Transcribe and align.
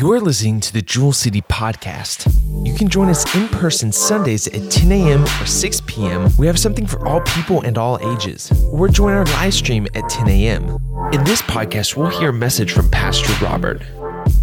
You're 0.00 0.18
listening 0.18 0.60
to 0.60 0.72
the 0.72 0.80
Jewel 0.80 1.12
City 1.12 1.42
Podcast. 1.42 2.26
You 2.66 2.72
can 2.72 2.88
join 2.88 3.10
us 3.10 3.34
in 3.34 3.48
person 3.48 3.92
Sundays 3.92 4.46
at 4.48 4.70
10 4.72 4.90
a.m. 4.92 5.24
or 5.24 5.44
6 5.44 5.82
p.m. 5.82 6.30
We 6.38 6.46
have 6.46 6.58
something 6.58 6.86
for 6.86 7.06
all 7.06 7.20
people 7.20 7.60
and 7.60 7.76
all 7.76 7.98
ages. 8.14 8.50
Or 8.72 8.88
join 8.88 9.12
our 9.12 9.26
live 9.26 9.52
stream 9.52 9.86
at 9.94 10.08
10 10.08 10.26
a.m. 10.26 10.78
In 11.12 11.22
this 11.24 11.42
podcast, 11.42 11.96
we'll 11.98 12.08
hear 12.18 12.30
a 12.30 12.32
message 12.32 12.72
from 12.72 12.88
Pastor 12.88 13.30
Robert. 13.44 13.82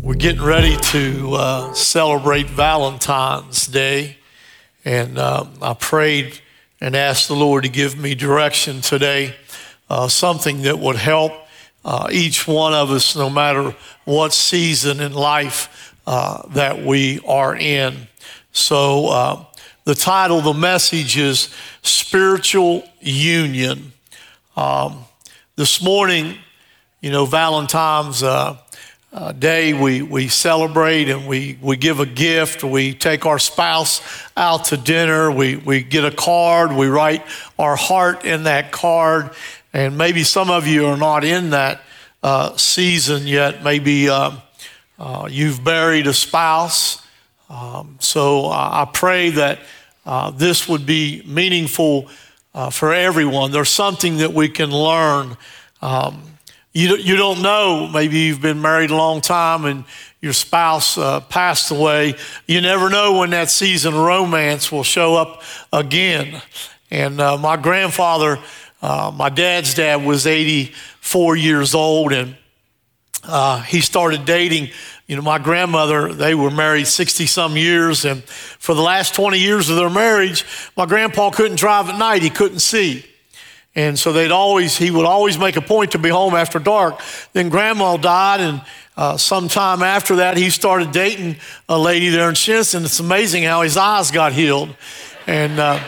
We're 0.03 0.13
getting 0.13 0.43
ready 0.43 0.77
to 0.77 1.33
uh, 1.33 1.73
celebrate 1.73 2.45
Valentine's 2.51 3.65
Day, 3.65 4.17
and 4.85 5.17
uh, 5.17 5.47
I 5.59 5.73
prayed 5.73 6.39
and 6.79 6.95
asked 6.95 7.29
the 7.29 7.35
Lord 7.35 7.63
to 7.63 7.69
give 7.69 7.97
me 7.97 8.13
direction 8.13 8.81
today, 8.81 9.33
uh, 9.89 10.07
something 10.07 10.61
that 10.61 10.77
would 10.77 10.97
help 10.97 11.31
uh, 11.87 12.09
each 12.11 12.45
one 12.45 12.73
of 12.73 12.91
us, 12.91 13.15
no 13.15 13.29
matter 13.29 13.73
what 14.03 14.33
season 14.33 14.99
in 14.99 15.13
life 15.13 15.95
uh, 16.05 16.45
that 16.49 16.83
we 16.83 17.21
are 17.25 17.55
in. 17.55 17.95
So, 18.51 19.07
uh, 19.07 19.45
the 19.85 19.95
title, 19.95 20.41
the 20.41 20.53
message 20.53 21.17
is 21.17 21.49
Spiritual 21.83 22.83
Union. 22.99 23.93
Um, 24.57 25.05
this 25.55 25.81
morning, 25.81 26.37
you 26.99 27.09
know, 27.09 27.25
Valentine's 27.25 28.21
uh, 28.21 28.57
uh, 29.13 29.31
Day, 29.31 29.73
we, 29.73 30.01
we 30.01 30.27
celebrate 30.27 31.07
and 31.07 31.25
we, 31.25 31.57
we 31.61 31.77
give 31.77 32.01
a 32.01 32.05
gift. 32.05 32.65
We 32.65 32.93
take 32.93 33.25
our 33.25 33.39
spouse 33.39 34.01
out 34.35 34.65
to 34.65 34.77
dinner. 34.77 35.31
We, 35.31 35.55
we 35.55 35.83
get 35.83 36.03
a 36.03 36.11
card. 36.11 36.73
We 36.73 36.87
write 36.87 37.23
our 37.57 37.77
heart 37.77 38.25
in 38.25 38.43
that 38.43 38.73
card. 38.73 39.31
And 39.77 39.95
maybe 39.95 40.23
some 40.23 40.49
of 40.49 40.65
you 40.65 40.87
are 40.87 40.97
not 40.97 41.23
in 41.23 41.51
that 41.51 41.81
uh, 42.23 42.57
season 42.57 43.27
yet. 43.27 43.63
Maybe 43.63 44.09
um, 44.09 44.41
uh, 44.97 45.27
you've 45.29 45.63
buried 45.63 46.07
a 46.07 46.15
spouse. 46.15 47.05
Um, 47.47 47.97
so 47.99 48.47
I 48.47 48.89
pray 48.91 49.29
that 49.29 49.59
uh, 50.03 50.31
this 50.31 50.67
would 50.67 50.87
be 50.87 51.21
meaningful 51.27 52.09
uh, 52.55 52.71
for 52.71 52.91
everyone. 52.91 53.51
There's 53.51 53.69
something 53.69 54.17
that 54.17 54.33
we 54.33 54.49
can 54.49 54.71
learn. 54.71 55.37
Um, 55.79 56.23
you, 56.73 56.95
you 56.95 57.15
don't 57.15 57.43
know, 57.43 57.87
maybe 57.87 58.17
you've 58.17 58.41
been 58.41 58.59
married 58.59 58.89
a 58.89 58.95
long 58.95 59.21
time 59.21 59.65
and 59.65 59.85
your 60.21 60.33
spouse 60.33 60.97
uh, 60.97 61.19
passed 61.19 61.69
away. 61.69 62.15
You 62.47 62.61
never 62.61 62.89
know 62.89 63.19
when 63.19 63.29
that 63.29 63.51
season 63.51 63.93
of 63.93 63.99
romance 63.99 64.71
will 64.71 64.83
show 64.83 65.13
up 65.13 65.43
again. 65.71 66.41
And 66.89 67.21
uh, 67.21 67.37
my 67.37 67.57
grandfather, 67.57 68.39
uh, 68.81 69.11
my 69.15 69.29
dad's 69.29 69.73
dad, 69.73 70.05
was 70.05 70.27
84 70.27 71.35
years 71.35 71.73
old, 71.73 72.13
and 72.13 72.35
uh, 73.23 73.61
he 73.61 73.81
started 73.81 74.25
dating. 74.25 74.69
You 75.07 75.15
know, 75.15 75.21
my 75.21 75.39
grandmother, 75.39 76.13
they 76.13 76.35
were 76.35 76.51
married 76.51 76.87
60 76.87 77.25
some 77.25 77.57
years, 77.57 78.05
and 78.05 78.23
for 78.23 78.75
the 78.75 78.81
last 78.81 79.15
20 79.15 79.39
years 79.39 79.69
of 79.69 79.77
their 79.77 79.89
marriage, 79.89 80.45
my 80.75 80.85
grandpa 80.85 81.31
couldn't 81.31 81.57
drive 81.57 81.89
at 81.89 81.97
night, 81.97 82.21
he 82.21 82.29
couldn't 82.29 82.59
see. 82.59 83.05
And 83.73 83.97
so 83.97 84.11
they'd 84.11 84.31
always, 84.31 84.75
he 84.75 84.89
would 84.89 85.05
always 85.05 85.37
make 85.37 85.55
a 85.55 85.61
point 85.61 85.91
to 85.91 85.99
be 85.99 86.09
home 86.09 86.33
after 86.33 86.57
dark. 86.57 86.99
Then 87.33 87.49
grandma 87.49 87.97
died, 87.97 88.41
and 88.41 88.61
uh, 88.97 89.17
sometime 89.17 89.83
after 89.83 90.15
that, 90.17 90.35
he 90.35 90.49
started 90.49 90.91
dating 90.91 91.37
a 91.69 91.77
lady 91.77 92.09
there 92.09 92.27
in 92.27 92.35
Shinnston. 92.35 92.83
It's 92.83 92.99
amazing 92.99 93.43
how 93.43 93.61
his 93.61 93.77
eyes 93.77 94.09
got 94.09 94.33
healed. 94.33 94.75
And 95.27 95.59
uh, 95.59 95.79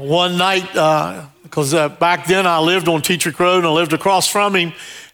one 0.00 0.38
night, 0.38 0.66
because 1.42 1.74
uh, 1.74 1.84
uh, 1.84 1.88
back 1.88 2.26
then 2.26 2.46
I 2.46 2.58
lived 2.58 2.88
on 2.88 3.02
Teacher 3.02 3.32
Road 3.38 3.58
and 3.58 3.66
I 3.66 3.70
lived 3.70 3.92
across 3.92 4.26
from 4.26 4.54
him, 4.54 4.72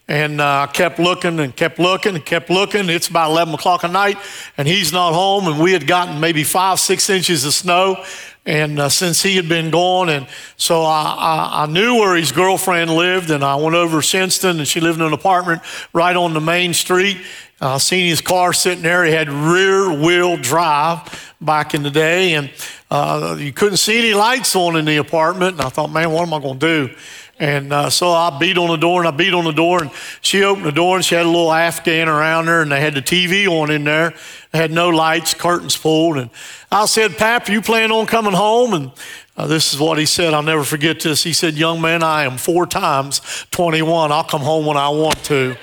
and 0.09 0.41
I 0.41 0.65
uh, 0.65 0.67
kept 0.69 0.99
looking 0.99 1.41
and 1.41 1.55
kept 1.55 1.79
looking 1.79 2.15
and 2.15 2.25
kept 2.25 2.51
looking. 2.51 2.89
It's 2.89 3.09
about 3.09 3.31
11 3.31 3.55
o'clock 3.55 3.85
at 3.85 3.91
night, 3.91 4.19
and 4.57 4.69
he's 4.69 4.93
not 4.93 5.13
home, 5.13 5.49
and 5.49 5.61
we 5.61 5.73
had 5.73 5.87
gotten 5.87 6.21
maybe 6.21 6.45
five, 6.45 6.79
six 6.79 7.11
inches 7.11 7.45
of 7.45 7.53
snow 7.53 8.05
and 8.47 8.79
uh, 8.79 8.89
since 8.89 9.23
he 9.23 9.35
had 9.35 9.49
been 9.49 9.71
gone 9.71 10.09
and 10.09 10.27
so 10.57 10.83
I, 10.83 11.17
I, 11.19 11.63
I, 11.65 11.67
knew 11.67 11.97
where 11.97 12.15
his 12.15 12.31
girlfriend 12.31 12.95
lived 12.95 13.31
and 13.31 13.43
i 13.43 13.57
went 13.57 13.75
over 13.75 14.01
to 14.01 14.07
Shinnston 14.07 14.59
and 14.59 14.69
she 14.69 14.79
lived 14.79 15.01
in 15.01 15.05
an 15.05 15.13
apartment 15.13 15.63
right 15.93 16.15
on 16.15 16.33
the 16.33 16.41
main 16.41 16.73
street 16.73 17.19
i 17.61 17.79
seen 17.79 18.07
his 18.07 18.21
car 18.21 18.53
sitting 18.53 18.83
there 18.83 19.05
he 19.05 19.13
had 19.13 19.29
rear 19.29 19.93
wheel 19.93 20.37
drive 20.37 21.35
back 21.41 21.75
in 21.75 21.83
the 21.83 21.91
day 21.91 22.35
and 22.35 22.51
uh, 22.91 23.37
you 23.39 23.53
couldn't 23.53 23.79
see 23.79 23.99
any 23.99 24.15
lights 24.15 24.55
on 24.55 24.77
in 24.77 24.85
the 24.85 24.97
apartment 24.97 25.57
and 25.57 25.63
i 25.63 25.69
thought 25.69 25.91
man 25.91 26.11
what 26.11 26.27
am 26.27 26.35
i 26.35 26.39
going 26.39 26.59
to 26.59 26.89
do 26.89 26.95
and 27.39 27.71
uh, 27.71 27.91
so 27.91 28.13
I 28.13 28.39
beat 28.39 28.57
on 28.57 28.69
the 28.69 28.77
door 28.77 29.01
and 29.01 29.09
I 29.09 29.11
beat 29.11 29.35
on 29.35 29.45
the 29.45 29.53
door 29.53 29.83
and 29.83 29.91
she 30.23 30.43
opened 30.43 30.65
the 30.65 30.73
door 30.73 30.97
and 30.97 31.05
she 31.05 31.15
had 31.15 31.27
a 31.27 31.29
little 31.29 31.53
Afghan 31.53 32.09
around 32.09 32.47
her 32.47 32.63
and 32.63 32.73
they 32.73 32.81
had 32.81 32.95
the 32.95 33.03
TV 33.03 33.47
on 33.47 33.71
in 33.71 33.85
there. 33.85 34.15
Had 34.57 34.71
no 34.73 34.89
lights, 34.89 35.35
curtains 35.35 35.77
pulled. 35.77 36.17
And 36.17 36.31
I 36.73 36.87
said, 36.87 37.17
Pap, 37.17 37.49
you 37.49 37.61
plan 37.61 37.93
on 37.93 38.07
coming 38.07 38.33
home? 38.33 38.75
And 38.75 38.91
uh, 39.37 39.47
this 39.47 39.75
is 39.75 39.79
what 39.79 39.99
he 39.99 40.07
said. 40.07 40.33
I'll 40.33 40.43
never 40.43 40.65
forget 40.65 41.01
this. 41.01 41.23
He 41.23 41.35
said, 41.35 41.55
Young 41.55 41.81
man, 41.81 42.03
I 42.03 42.25
am 42.25 42.39
four 42.39 42.67
times 42.67 43.21
21. 43.51 44.11
I'll 44.11 44.25
come 44.25 44.41
home 44.41 44.65
when 44.65 44.79
I 44.79 44.89
want 44.89 45.23
to. 45.25 45.57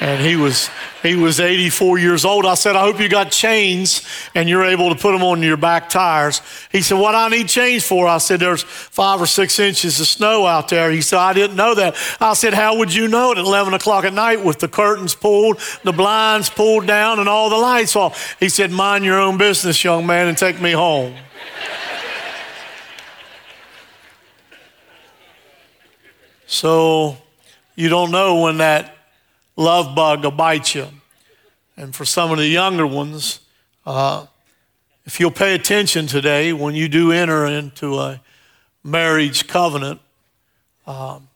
And 0.00 0.22
he 0.22 0.36
was 0.36 0.70
he 1.06 1.14
was 1.14 1.40
84 1.40 1.98
years 1.98 2.24
old. 2.24 2.46
I 2.46 2.54
said, 2.54 2.74
I 2.74 2.80
hope 2.80 3.00
you 3.00 3.08
got 3.08 3.30
chains 3.30 4.02
and 4.34 4.48
you're 4.48 4.64
able 4.64 4.88
to 4.88 5.00
put 5.00 5.12
them 5.12 5.22
on 5.22 5.42
your 5.42 5.56
back 5.56 5.88
tires. 5.88 6.42
He 6.72 6.82
said, 6.82 6.98
What 6.98 7.14
I 7.14 7.28
need 7.28 7.48
chains 7.48 7.86
for? 7.86 8.08
I 8.08 8.18
said, 8.18 8.40
There's 8.40 8.62
five 8.62 9.20
or 9.20 9.26
six 9.26 9.58
inches 9.58 10.00
of 10.00 10.06
snow 10.06 10.46
out 10.46 10.68
there. 10.68 10.90
He 10.90 11.00
said, 11.00 11.18
I 11.18 11.32
didn't 11.32 11.56
know 11.56 11.74
that. 11.74 11.96
I 12.20 12.34
said, 12.34 12.54
How 12.54 12.76
would 12.78 12.92
you 12.92 13.08
know 13.08 13.32
it 13.32 13.38
at 13.38 13.44
11 13.44 13.74
o'clock 13.74 14.04
at 14.04 14.12
night 14.12 14.44
with 14.44 14.58
the 14.58 14.68
curtains 14.68 15.14
pulled, 15.14 15.60
the 15.84 15.92
blinds 15.92 16.50
pulled 16.50 16.86
down, 16.86 17.20
and 17.20 17.28
all 17.28 17.50
the 17.50 17.56
lights 17.56 17.94
off? 17.94 18.35
He 18.38 18.48
said, 18.48 18.70
Mind 18.70 19.04
your 19.04 19.18
own 19.18 19.38
business, 19.38 19.82
young 19.82 20.06
man, 20.06 20.28
and 20.28 20.36
take 20.36 20.60
me 20.60 20.72
home. 20.72 21.14
So 26.46 27.16
you 27.74 27.88
don't 27.88 28.10
know 28.10 28.40
when 28.40 28.58
that 28.58 28.96
love 29.56 29.94
bug 29.94 30.22
will 30.22 30.30
bite 30.30 30.74
you. 30.74 30.86
And 31.76 31.94
for 31.94 32.04
some 32.04 32.30
of 32.30 32.38
the 32.38 32.46
younger 32.46 32.86
ones, 32.86 33.40
uh, 33.84 34.26
if 35.04 35.20
you'll 35.20 35.30
pay 35.30 35.54
attention 35.54 36.06
today 36.06 36.52
when 36.52 36.74
you 36.74 36.88
do 36.88 37.12
enter 37.12 37.46
into 37.46 37.98
a 37.98 38.20
marriage 38.82 39.46
covenant, 39.46 40.00
um, 40.86 41.28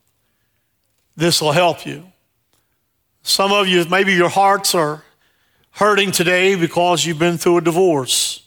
this 1.17 1.43
will 1.43 1.53
help 1.53 1.85
you. 1.85 2.05
Some 3.23 3.53
of 3.53 3.69
you, 3.69 3.85
maybe 3.91 4.15
your 4.15 4.29
hearts 4.29 4.75
are 4.75 5.05
hurting 5.73 6.13
today 6.13 6.55
because 6.55 7.05
you've 7.05 7.19
been 7.19 7.39
through 7.39 7.59
a 7.59 7.61
divorce. 7.61 8.47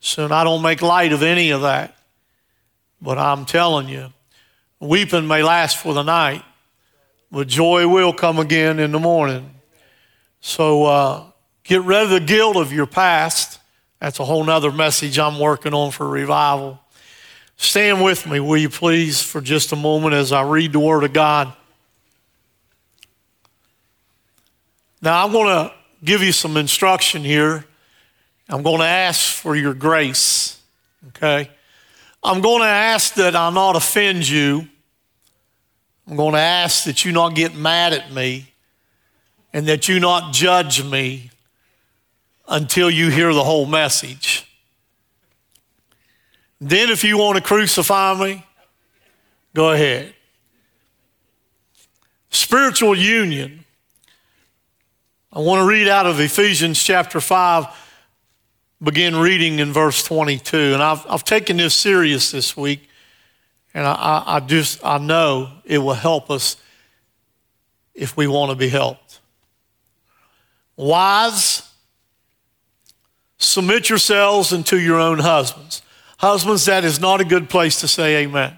So 0.00 0.26
I 0.26 0.44
don't 0.44 0.62
make 0.62 0.82
light 0.82 1.12
of 1.12 1.22
any 1.22 1.50
of 1.50 1.62
that. 1.62 1.96
But 3.00 3.18
I'm 3.18 3.44
telling 3.44 3.88
you, 3.88 4.12
weeping 4.80 5.26
may 5.26 5.42
last 5.42 5.76
for 5.76 5.94
the 5.94 6.02
night, 6.02 6.42
but 7.30 7.48
joy 7.48 7.86
will 7.88 8.12
come 8.12 8.38
again 8.38 8.78
in 8.78 8.92
the 8.92 8.98
morning. 8.98 9.54
So 10.40 10.84
uh, 10.84 11.24
get 11.64 11.82
rid 11.82 12.02
of 12.02 12.10
the 12.10 12.20
guilt 12.20 12.56
of 12.56 12.72
your 12.72 12.86
past. 12.86 13.58
That's 14.00 14.20
a 14.20 14.24
whole 14.24 14.44
nother 14.44 14.70
message 14.70 15.18
I'm 15.18 15.38
working 15.38 15.72
on 15.74 15.90
for 15.90 16.08
revival. 16.08 16.78
Stand 17.56 18.02
with 18.02 18.26
me, 18.26 18.40
will 18.40 18.56
you 18.56 18.68
please, 18.68 19.22
for 19.22 19.40
just 19.40 19.72
a 19.72 19.76
moment 19.76 20.14
as 20.14 20.32
I 20.32 20.42
read 20.42 20.72
the 20.72 20.80
Word 20.80 21.04
of 21.04 21.12
God. 21.12 21.52
Now, 25.00 25.24
I'm 25.24 25.32
going 25.32 25.46
to 25.46 25.74
give 26.04 26.22
you 26.22 26.32
some 26.32 26.56
instruction 26.56 27.22
here. 27.22 27.64
I'm 28.48 28.62
going 28.62 28.80
to 28.80 28.86
ask 28.86 29.32
for 29.32 29.56
your 29.56 29.72
grace, 29.72 30.60
okay? 31.08 31.50
I'm 32.22 32.40
going 32.42 32.60
to 32.60 32.68
ask 32.68 33.14
that 33.14 33.34
I 33.34 33.50
not 33.50 33.74
offend 33.74 34.28
you. 34.28 34.68
I'm 36.06 36.16
going 36.16 36.34
to 36.34 36.40
ask 36.40 36.84
that 36.84 37.04
you 37.04 37.12
not 37.12 37.34
get 37.34 37.54
mad 37.54 37.94
at 37.94 38.12
me 38.12 38.52
and 39.52 39.66
that 39.66 39.88
you 39.88 39.98
not 39.98 40.34
judge 40.34 40.84
me 40.84 41.30
until 42.46 42.90
you 42.90 43.10
hear 43.10 43.32
the 43.32 43.44
whole 43.44 43.64
message. 43.64 44.46
Then, 46.60 46.90
if 46.90 47.04
you 47.04 47.18
want 47.18 47.36
to 47.36 47.42
crucify 47.42 48.14
me, 48.14 48.44
go 49.54 49.72
ahead. 49.72 50.14
Spiritual 52.30 52.96
union. 52.96 53.63
I 55.34 55.40
want 55.40 55.62
to 55.62 55.66
read 55.66 55.88
out 55.88 56.06
of 56.06 56.20
Ephesians 56.20 56.80
chapter 56.80 57.20
5, 57.20 57.66
begin 58.80 59.16
reading 59.16 59.58
in 59.58 59.72
verse 59.72 60.04
22. 60.04 60.56
And 60.56 60.80
I've, 60.80 61.04
I've 61.08 61.24
taken 61.24 61.56
this 61.56 61.74
serious 61.74 62.30
this 62.30 62.56
week 62.56 62.88
and 63.74 63.84
I, 63.84 64.22
I, 64.24 64.38
just, 64.38 64.84
I 64.84 64.98
know 64.98 65.50
it 65.64 65.78
will 65.78 65.94
help 65.94 66.30
us 66.30 66.56
if 67.96 68.16
we 68.16 68.28
want 68.28 68.52
to 68.52 68.54
be 68.54 68.68
helped. 68.68 69.18
Wives, 70.76 71.68
submit 73.36 73.88
yourselves 73.88 74.52
unto 74.52 74.76
your 74.76 75.00
own 75.00 75.18
husbands. 75.18 75.82
Husbands, 76.18 76.64
that 76.66 76.84
is 76.84 77.00
not 77.00 77.20
a 77.20 77.24
good 77.24 77.50
place 77.50 77.80
to 77.80 77.88
say 77.88 78.22
amen. 78.22 78.56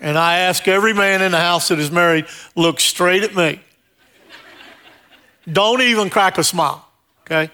And 0.00 0.18
I 0.18 0.38
ask 0.38 0.66
every 0.66 0.94
man 0.94 1.22
in 1.22 1.30
the 1.30 1.38
house 1.38 1.68
that 1.68 1.78
is 1.78 1.92
married, 1.92 2.26
look 2.56 2.80
straight 2.80 3.22
at 3.22 3.36
me. 3.36 3.60
Don't 5.50 5.80
even 5.80 6.10
crack 6.10 6.38
a 6.38 6.44
smile, 6.44 6.86
okay? 7.22 7.50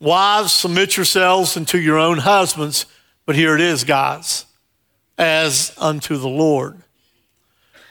Wives, 0.00 0.52
submit 0.52 0.96
yourselves 0.96 1.56
unto 1.56 1.78
your 1.78 1.98
own 1.98 2.18
husbands, 2.18 2.84
but 3.24 3.36
here 3.36 3.54
it 3.54 3.60
is, 3.60 3.84
guys, 3.84 4.44
as 5.16 5.72
unto 5.78 6.18
the 6.18 6.28
Lord. 6.28 6.76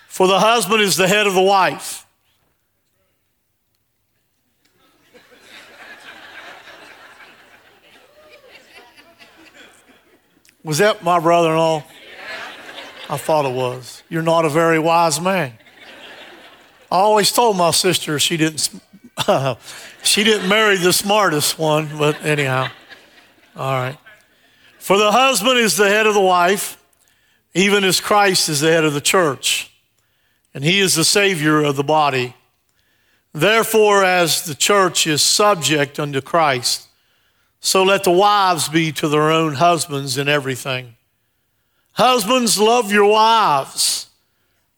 For 0.08 0.28
the 0.28 0.40
husband 0.40 0.82
is 0.82 0.96
the 0.96 1.08
head 1.08 1.26
of 1.26 1.34
the 1.34 1.42
wife. 1.42 2.06
Was 10.64 10.78
that 10.78 11.04
my 11.04 11.20
brother 11.20 11.50
in 11.50 11.58
law? 11.58 11.84
I 13.10 13.18
thought 13.18 13.46
it 13.46 13.54
was. 13.54 14.02
You're 14.08 14.22
not 14.22 14.46
a 14.46 14.50
very 14.50 14.80
wise 14.80 15.20
man. 15.20 15.54
I 16.94 16.98
always 16.98 17.32
told 17.32 17.58
my 17.58 17.72
sister 17.72 18.20
she 18.20 18.38
didn't 18.38 18.70
she 20.04 20.24
didn't 20.24 20.48
marry 20.48 20.78
the 20.78 20.94
smartest 20.94 21.58
one, 21.58 21.90
but 21.98 22.24
anyhow. 22.24 22.68
All 23.56 23.74
right. 23.74 23.98
For 24.78 25.00
the 25.00 25.12
husband 25.12 25.58
is 25.58 25.76
the 25.76 25.90
head 25.90 26.06
of 26.06 26.14
the 26.14 26.22
wife, 26.22 26.78
even 27.56 27.84
as 27.84 28.00
Christ 28.00 28.48
is 28.48 28.60
the 28.60 28.72
head 28.72 28.84
of 28.84 28.94
the 28.94 29.02
church, 29.02 29.72
and 30.54 30.64
he 30.64 30.80
is 30.80 30.94
the 30.94 31.04
savior 31.04 31.64
of 31.64 31.78
the 31.78 31.84
body. 31.84 32.36
Therefore, 33.34 34.04
as 34.04 34.46
the 34.46 34.54
church 34.54 35.08
is 35.08 35.24
subject 35.24 36.00
unto 36.00 36.22
Christ, 36.22 36.90
so 37.60 37.82
let 37.82 38.04
the 38.04 38.12
wives 38.12 38.70
be 38.70 38.92
to 38.92 39.08
their 39.08 39.32
own 39.32 39.56
husbands 39.56 40.16
in 40.20 40.28
everything. 40.28 40.96
Husbands, 41.94 42.60
love 42.60 42.92
your 42.92 43.10
wives, 43.10 44.10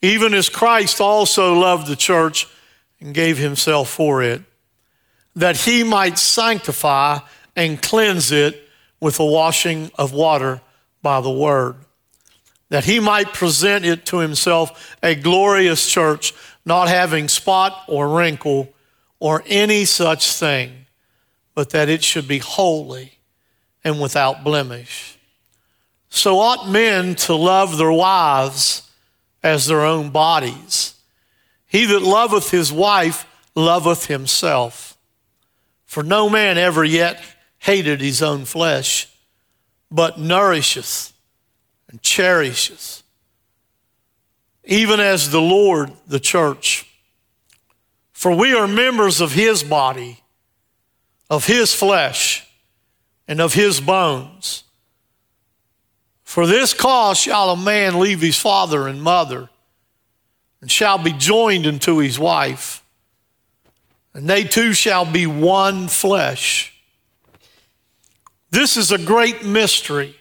even 0.06 0.34
as 0.34 0.50
Christ 0.50 1.02
also 1.02 1.54
loved 1.54 1.88
the 1.88 1.96
church 1.96 2.48
and 3.00 3.14
gave 3.14 3.38
himself 3.38 3.90
for 3.90 4.24
it, 4.24 4.42
that 5.36 5.58
he 5.58 5.84
might 5.84 6.18
sanctify 6.18 7.20
and 7.56 7.82
cleanse 7.82 8.32
it 8.32 8.70
with 9.00 9.18
the 9.18 9.26
washing 9.26 9.92
of 9.96 10.14
water 10.14 10.62
by 11.02 11.22
the 11.22 11.32
word, 11.32 11.76
that 12.70 12.86
he 12.86 13.00
might 13.00 13.34
present 13.34 13.86
it 13.86 14.06
to 14.08 14.20
himself 14.20 14.96
a 15.04 15.16
glorious 15.16 15.90
church, 15.90 16.34
not 16.66 16.88
having 16.88 17.28
spot 17.28 17.84
or 17.88 18.10
wrinkle 18.10 18.74
or 19.20 19.44
any 19.48 19.86
such 19.86 20.32
thing 20.32 20.86
but 21.56 21.70
that 21.70 21.90
it 21.90 22.04
should 22.04 22.28
be 22.28 22.38
holy 22.38 23.14
and 23.84 24.00
without 24.00 24.44
blemish. 24.44 25.18
So 26.10 26.40
ought 26.40 26.70
men 26.70 27.16
to 27.16 27.34
love 27.34 27.78
their 27.78 27.92
wives 27.92 28.92
as 29.46 29.68
their 29.68 29.86
own 29.86 30.10
bodies. 30.10 30.96
He 31.68 31.86
that 31.86 32.02
loveth 32.02 32.50
his 32.50 32.74
wife 32.74 33.28
loveth 33.54 34.08
himself. 34.08 34.98
For 35.86 36.02
no 36.02 36.30
man 36.30 36.58
ever 36.58 36.84
yet 36.84 37.22
hated 37.60 38.02
his 38.02 38.24
own 38.24 38.46
flesh, 38.46 39.08
but 39.92 40.20
nourisheth 40.20 41.14
and 41.88 42.02
cherisheth, 42.02 43.04
even 44.64 45.00
as 45.00 45.30
the 45.30 45.42
Lord 45.42 45.92
the 46.08 46.20
church. 46.20 46.90
For 48.14 48.36
we 48.36 48.56
are 48.56 48.68
members 48.68 49.22
of 49.22 49.34
his 49.34 49.62
body 49.64 50.22
of 51.30 51.46
his 51.46 51.72
flesh 51.74 52.48
and 53.28 53.40
of 53.40 53.54
his 53.54 53.80
bones. 53.80 54.64
For 56.26 56.46
this 56.46 56.74
cause 56.74 57.18
shall 57.20 57.52
a 57.52 57.56
man 57.58 58.00
leave 58.00 58.20
his 58.20 58.38
father 58.38 58.88
and 58.88 59.02
mother, 59.02 59.50
and 60.60 60.70
shall 60.70 60.98
be 60.98 61.14
joined 61.14 61.66
unto 61.66 61.98
his 62.00 62.20
wife, 62.20 62.84
and 64.14 64.28
they 64.28 64.44
two 64.44 64.74
shall 64.74 65.06
be 65.06 65.28
one 65.28 65.88
flesh. 65.88 66.74
This 68.50 68.76
is 68.76 68.92
a 68.92 68.98
great 68.98 69.46
mystery, 69.46 70.16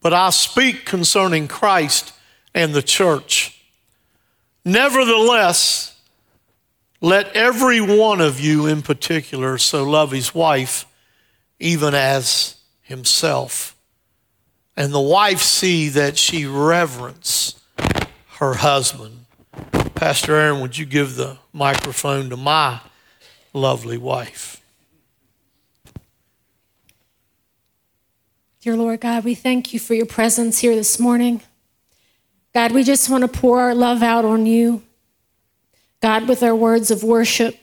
but 0.00 0.12
I 0.12 0.30
speak 0.30 0.84
concerning 0.84 1.46
Christ 1.48 2.12
and 2.54 2.74
the 2.74 2.82
church. 2.82 3.60
Nevertheless, 4.64 5.96
let 7.00 7.34
every 7.36 7.80
one 7.80 8.20
of 8.20 8.40
you 8.40 8.66
in 8.66 8.82
particular 8.82 9.58
so 9.58 9.84
love 9.84 10.10
his 10.10 10.34
wife 10.34 10.86
even 11.58 11.94
as 11.94 12.56
himself. 12.82 13.71
And 14.76 14.92
the 14.92 15.00
wife 15.00 15.40
see 15.40 15.88
that 15.90 16.16
she 16.16 16.46
reverence 16.46 17.60
her 18.38 18.54
husband. 18.54 19.26
Pastor 19.94 20.34
Aaron, 20.34 20.60
would 20.60 20.78
you 20.78 20.86
give 20.86 21.16
the 21.16 21.38
microphone 21.52 22.30
to 22.30 22.36
my 22.36 22.80
lovely 23.52 23.98
wife? 23.98 24.60
Dear 28.62 28.76
Lord 28.76 29.00
God, 29.00 29.24
we 29.24 29.34
thank 29.34 29.72
you 29.72 29.80
for 29.80 29.94
your 29.94 30.06
presence 30.06 30.60
here 30.60 30.74
this 30.74 30.98
morning. 30.98 31.42
God, 32.54 32.72
we 32.72 32.84
just 32.84 33.10
want 33.10 33.22
to 33.22 33.28
pour 33.28 33.60
our 33.60 33.74
love 33.74 34.02
out 34.02 34.24
on 34.24 34.46
you. 34.46 34.82
God, 36.00 36.28
with 36.28 36.42
our 36.42 36.54
words 36.54 36.90
of 36.90 37.02
worship, 37.02 37.56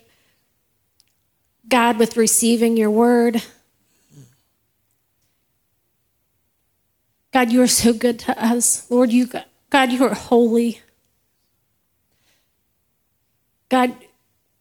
God, 1.67 1.97
with 1.99 2.17
receiving 2.17 2.77
your 2.77 2.89
word. 2.89 3.43
God, 7.31 7.51
you 7.51 7.61
are 7.61 7.67
so 7.67 7.93
good 7.93 8.19
to 8.19 8.43
us. 8.43 8.89
Lord, 8.89 9.11
you, 9.11 9.29
God, 9.69 9.91
you 9.91 10.03
are 10.03 10.13
holy. 10.13 10.81
God, 13.69 13.93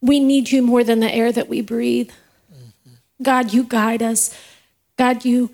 we 0.01 0.21
need 0.21 0.51
you 0.51 0.63
more 0.63 0.85
than 0.85 1.01
the 1.01 1.11
air 1.13 1.33
that 1.33 1.49
we 1.49 1.61
breathe. 1.63 2.11
God, 3.23 3.53
you 3.53 3.65
guide 3.65 4.03
us. 4.03 4.37
God, 4.97 5.25
you 5.25 5.51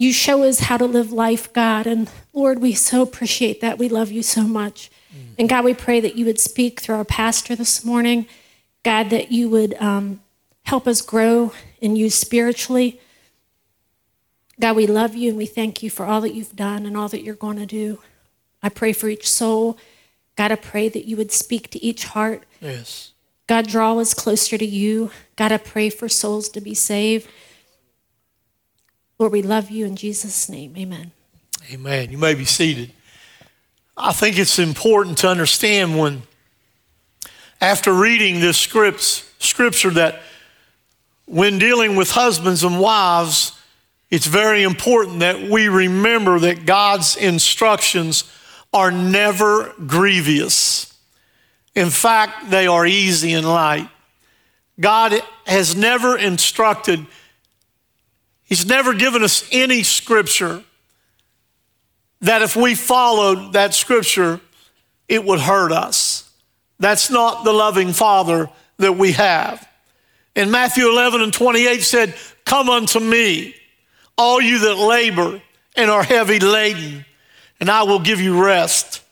you 0.00 0.12
show 0.12 0.44
us 0.44 0.60
how 0.60 0.76
to 0.76 0.84
live 0.84 1.10
life, 1.10 1.52
God. 1.52 1.84
And 1.86 2.08
Lord, 2.32 2.60
we 2.60 2.72
so 2.72 3.02
appreciate 3.02 3.60
that. 3.60 3.78
We 3.78 3.88
love 3.88 4.12
you 4.12 4.22
so 4.22 4.42
much. 4.42 4.90
And 5.38 5.48
God, 5.48 5.64
we 5.64 5.74
pray 5.74 5.98
that 6.00 6.14
you 6.14 6.24
would 6.24 6.38
speak 6.38 6.78
through 6.78 6.94
our 6.94 7.04
pastor 7.04 7.56
this 7.56 7.84
morning. 7.84 8.26
God, 8.84 9.10
that 9.10 9.32
you 9.32 9.48
would 9.48 9.74
um, 9.82 10.20
help 10.62 10.86
us 10.86 11.00
grow 11.02 11.52
in 11.80 11.96
you 11.96 12.10
spiritually. 12.10 13.00
God, 14.60 14.76
we 14.76 14.86
love 14.86 15.14
you 15.14 15.28
and 15.28 15.38
we 15.38 15.46
thank 15.46 15.82
you 15.82 15.90
for 15.90 16.04
all 16.04 16.20
that 16.20 16.34
you've 16.34 16.56
done 16.56 16.84
and 16.84 16.96
all 16.96 17.08
that 17.08 17.22
you're 17.22 17.34
going 17.34 17.58
to 17.58 17.66
do. 17.66 18.00
I 18.62 18.68
pray 18.68 18.92
for 18.92 19.08
each 19.08 19.28
soul. 19.28 19.78
God, 20.36 20.50
I 20.50 20.56
pray 20.56 20.88
that 20.88 21.06
you 21.06 21.16
would 21.16 21.30
speak 21.30 21.70
to 21.70 21.84
each 21.84 22.04
heart. 22.04 22.44
Yes. 22.60 23.12
God, 23.46 23.66
draw 23.66 23.98
us 23.98 24.14
closer 24.14 24.58
to 24.58 24.66
you. 24.66 25.10
God, 25.36 25.52
I 25.52 25.58
pray 25.58 25.90
for 25.90 26.08
souls 26.08 26.48
to 26.50 26.60
be 26.60 26.74
saved. 26.74 27.28
Lord, 29.18 29.32
we 29.32 29.42
love 29.42 29.70
you 29.70 29.86
in 29.86 29.96
Jesus' 29.96 30.48
name. 30.48 30.76
Amen. 30.76 31.12
Amen. 31.72 32.10
You 32.10 32.18
may 32.18 32.34
be 32.34 32.44
seated. 32.44 32.92
I 33.96 34.12
think 34.12 34.38
it's 34.38 34.58
important 34.58 35.18
to 35.18 35.28
understand 35.28 35.98
when, 35.98 36.22
after 37.60 37.92
reading 37.92 38.40
this 38.40 38.58
scripts, 38.58 39.28
scripture, 39.38 39.90
that 39.90 40.20
when 41.26 41.58
dealing 41.58 41.96
with 41.96 42.12
husbands 42.12 42.62
and 42.62 42.78
wives, 42.78 43.57
it's 44.10 44.26
very 44.26 44.62
important 44.62 45.20
that 45.20 45.42
we 45.42 45.68
remember 45.68 46.38
that 46.38 46.64
God's 46.64 47.16
instructions 47.16 48.24
are 48.72 48.90
never 48.90 49.74
grievous. 49.86 50.94
In 51.74 51.90
fact, 51.90 52.50
they 52.50 52.66
are 52.66 52.86
easy 52.86 53.34
and 53.34 53.46
light. 53.46 53.88
God 54.80 55.14
has 55.46 55.76
never 55.76 56.16
instructed, 56.16 57.06
He's 58.44 58.64
never 58.64 58.94
given 58.94 59.22
us 59.22 59.46
any 59.52 59.82
scripture 59.82 60.62
that 62.20 62.42
if 62.42 62.56
we 62.56 62.74
followed 62.74 63.52
that 63.52 63.74
scripture, 63.74 64.40
it 65.06 65.24
would 65.24 65.40
hurt 65.40 65.70
us. 65.70 66.30
That's 66.78 67.10
not 67.10 67.44
the 67.44 67.52
loving 67.52 67.92
Father 67.92 68.48
that 68.78 68.96
we 68.96 69.12
have. 69.12 69.68
In 70.34 70.50
Matthew 70.50 70.88
11 70.88 71.20
and 71.20 71.32
28 71.32 71.82
said, 71.82 72.14
Come 72.44 72.70
unto 72.70 73.00
me, 73.00 73.54
all 74.18 74.40
you 74.40 74.58
that 74.58 74.74
labor 74.74 75.40
and 75.76 75.90
are 75.90 76.02
heavy 76.02 76.40
laden, 76.40 77.06
and 77.60 77.70
I 77.70 77.84
will 77.84 78.00
give 78.00 78.20
you 78.20 78.44
rest. 78.44 79.02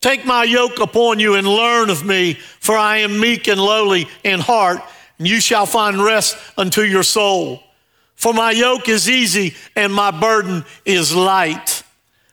Take 0.00 0.24
my 0.24 0.44
yoke 0.44 0.80
upon 0.80 1.20
you 1.20 1.34
and 1.34 1.46
learn 1.46 1.90
of 1.90 2.04
me, 2.04 2.34
for 2.34 2.76
I 2.76 2.98
am 2.98 3.20
meek 3.20 3.46
and 3.46 3.60
lowly 3.60 4.08
in 4.24 4.40
heart, 4.40 4.80
and 5.18 5.28
you 5.28 5.40
shall 5.40 5.66
find 5.66 6.02
rest 6.02 6.36
unto 6.56 6.82
your 6.82 7.02
soul. 7.02 7.62
For 8.14 8.32
my 8.32 8.50
yoke 8.50 8.88
is 8.88 9.08
easy 9.08 9.54
and 9.76 9.92
my 9.94 10.10
burden 10.10 10.64
is 10.84 11.14
light. 11.14 11.84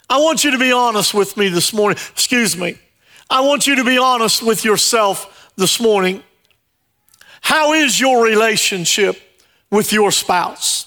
I 0.10 0.17
want 0.17 0.43
you 0.43 0.51
to 0.51 0.57
be 0.57 0.72
honest 0.72 1.13
with 1.13 1.38
me 1.38 1.50
this 1.50 1.74
morning. 1.74 1.98
Excuse 2.12 2.57
me. 2.57 2.77
I 3.29 3.41
want 3.41 3.67
you 3.67 3.75
to 3.75 3.84
be 3.84 3.98
honest 3.98 4.41
with 4.41 4.63
yourself 4.63 5.51
this 5.55 5.79
morning. 5.79 6.24
How 7.41 7.74
is 7.74 8.00
your 8.00 8.24
relationship 8.24 9.15
with 9.69 9.93
your 9.93 10.12
spouse? 10.12 10.85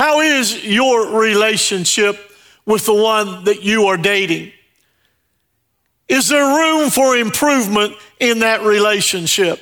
How 0.00 0.20
is 0.20 0.64
your 0.64 1.20
relationship 1.20 2.32
with 2.64 2.86
the 2.86 2.94
one 2.94 3.44
that 3.44 3.62
you 3.62 3.88
are 3.88 3.98
dating? 3.98 4.50
Is 6.08 6.26
there 6.26 6.42
room 6.42 6.88
for 6.88 7.18
improvement 7.18 7.94
in 8.18 8.38
that 8.38 8.62
relationship? 8.62 9.60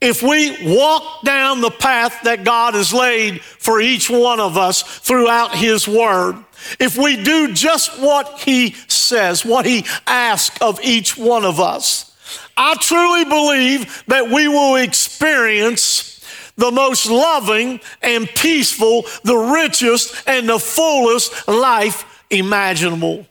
If 0.00 0.22
we 0.22 0.74
walk 0.74 1.20
down 1.22 1.60
the 1.60 1.70
path 1.70 2.22
that 2.22 2.44
God 2.44 2.72
has 2.72 2.94
laid 2.94 3.42
for 3.42 3.78
each 3.78 4.08
one 4.08 4.40
of 4.40 4.56
us 4.56 4.80
throughout 4.80 5.54
His 5.54 5.86
Word, 5.86 6.42
if 6.80 6.96
we 6.96 7.22
do 7.22 7.52
just 7.52 8.00
what 8.00 8.40
He 8.40 8.70
says, 8.88 9.44
what 9.44 9.66
He 9.66 9.84
asks 10.06 10.56
of 10.62 10.80
each 10.82 11.14
one 11.14 11.44
of 11.44 11.60
us, 11.60 12.16
I 12.56 12.74
truly 12.76 13.24
believe 13.24 14.02
that 14.06 14.30
we 14.30 14.48
will 14.48 14.76
experience 14.76 16.15
the 16.56 16.70
most 16.70 17.06
loving 17.06 17.80
and 18.02 18.28
peaceful, 18.28 19.06
the 19.24 19.36
richest 19.36 20.22
and 20.26 20.48
the 20.48 20.58
fullest 20.58 21.46
life 21.48 22.24
imaginable 22.30 23.26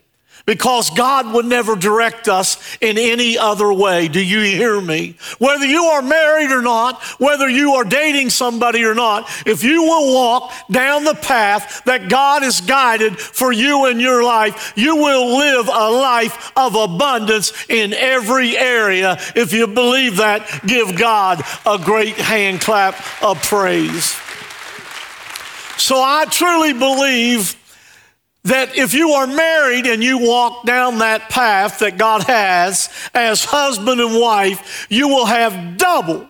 because 0.45 0.89
God 0.91 1.33
would 1.33 1.45
never 1.45 1.75
direct 1.75 2.27
us 2.27 2.77
in 2.79 2.97
any 2.97 3.37
other 3.37 3.71
way. 3.73 4.07
Do 4.07 4.23
you 4.23 4.41
hear 4.41 4.79
me? 4.79 5.15
Whether 5.39 5.65
you 5.65 5.83
are 5.85 6.01
married 6.01 6.51
or 6.51 6.61
not, 6.61 7.01
whether 7.19 7.49
you 7.49 7.73
are 7.73 7.83
dating 7.83 8.29
somebody 8.29 8.83
or 8.83 8.93
not, 8.93 9.27
if 9.45 9.63
you 9.63 9.83
will 9.83 10.13
walk 10.13 10.53
down 10.69 11.03
the 11.03 11.15
path 11.15 11.83
that 11.85 12.09
God 12.09 12.43
has 12.43 12.61
guided 12.61 13.17
for 13.17 13.51
you 13.51 13.87
in 13.87 13.99
your 13.99 14.23
life, 14.23 14.73
you 14.75 14.95
will 14.95 15.37
live 15.37 15.67
a 15.67 15.89
life 15.89 16.51
of 16.55 16.75
abundance 16.75 17.51
in 17.69 17.93
every 17.93 18.57
area. 18.57 19.17
If 19.35 19.53
you 19.53 19.67
believe 19.67 20.17
that, 20.17 20.61
give 20.65 20.97
God 20.97 21.41
a 21.65 21.77
great 21.77 22.15
hand 22.15 22.61
clap 22.61 22.95
of 23.23 23.41
praise. 23.41 24.15
So 25.77 25.97
I 25.97 26.25
truly 26.29 26.73
believe 26.73 27.55
that 28.45 28.77
if 28.77 28.93
you 28.93 29.09
are 29.11 29.27
married 29.27 29.87
and 29.87 30.03
you 30.03 30.19
walk 30.19 30.65
down 30.65 30.99
that 30.99 31.29
path 31.29 31.79
that 31.79 31.97
God 31.97 32.23
has 32.23 32.89
as 33.13 33.43
husband 33.43 33.99
and 33.99 34.19
wife, 34.19 34.87
you 34.89 35.07
will 35.07 35.25
have 35.25 35.77
double 35.77 36.29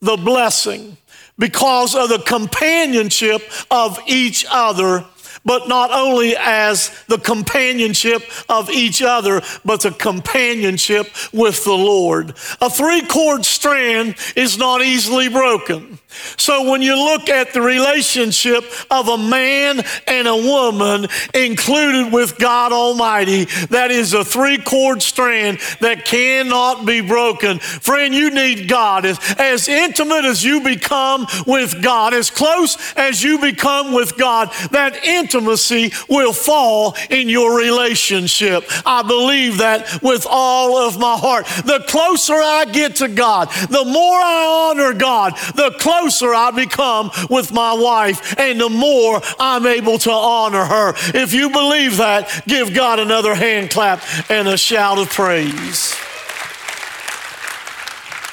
the 0.00 0.16
blessing 0.16 0.96
because 1.38 1.94
of 1.94 2.08
the 2.08 2.20
companionship 2.20 3.42
of 3.70 3.98
each 4.06 4.46
other 4.48 5.04
but 5.44 5.68
not 5.68 5.90
only 5.92 6.36
as 6.36 6.90
the 7.08 7.18
companionship 7.18 8.22
of 8.48 8.70
each 8.70 9.02
other, 9.02 9.42
but 9.64 9.82
the 9.82 9.90
companionship 9.90 11.06
with 11.32 11.64
the 11.64 11.72
Lord. 11.72 12.30
A 12.60 12.70
three 12.70 13.02
cord 13.02 13.44
strand 13.44 14.16
is 14.36 14.58
not 14.58 14.82
easily 14.82 15.28
broken. 15.28 15.98
So 16.36 16.70
when 16.70 16.82
you 16.82 16.96
look 16.96 17.28
at 17.28 17.52
the 17.52 17.60
relationship 17.60 18.64
of 18.90 19.08
a 19.08 19.18
man 19.18 19.82
and 20.06 20.28
a 20.28 20.36
woman 20.36 21.06
included 21.34 22.12
with 22.12 22.38
God 22.38 22.72
Almighty, 22.72 23.44
that 23.70 23.90
is 23.90 24.14
a 24.14 24.24
three 24.24 24.58
cord 24.58 25.02
strand 25.02 25.58
that 25.80 26.04
cannot 26.04 26.86
be 26.86 27.00
broken. 27.00 27.58
Friend, 27.58 28.14
you 28.14 28.30
need 28.30 28.68
God. 28.68 29.04
As, 29.04 29.68
intimate 29.68 30.24
as 30.24 30.44
you 30.44 30.60
become 30.62 31.26
with 31.46 31.82
God, 31.82 32.14
as 32.14 32.30
close 32.30 32.76
as 32.96 33.22
you 33.22 33.38
become 33.40 33.92
with 33.92 34.16
God, 34.16 34.50
that 34.70 35.04
intimacy 35.34 35.92
will 36.08 36.32
fall 36.32 36.96
in 37.10 37.28
your 37.28 37.58
relationship. 37.58 38.64
I 38.86 39.02
believe 39.02 39.58
that 39.58 40.02
with 40.02 40.26
all 40.28 40.76
of 40.76 40.98
my 40.98 41.16
heart. 41.16 41.46
The 41.64 41.84
closer 41.88 42.34
I 42.34 42.66
get 42.66 42.96
to 42.96 43.08
God, 43.08 43.48
the 43.68 43.84
more 43.84 44.16
I 44.16 44.70
honor 44.70 44.94
God, 44.94 45.36
the 45.54 45.74
closer 45.80 46.34
I 46.34 46.50
become 46.50 47.10
with 47.30 47.52
my 47.52 47.72
wife 47.72 48.38
and 48.38 48.60
the 48.60 48.68
more 48.68 49.20
I'm 49.38 49.66
able 49.66 49.98
to 49.98 50.10
honor 50.10 50.64
her. 50.64 50.94
If 51.14 51.32
you 51.32 51.50
believe 51.50 51.96
that, 51.98 52.44
give 52.46 52.74
God 52.74 52.98
another 52.98 53.34
hand 53.34 53.70
clap 53.70 54.02
and 54.30 54.48
a 54.48 54.56
shout 54.56 54.98
of 54.98 55.10
praise. 55.10 55.94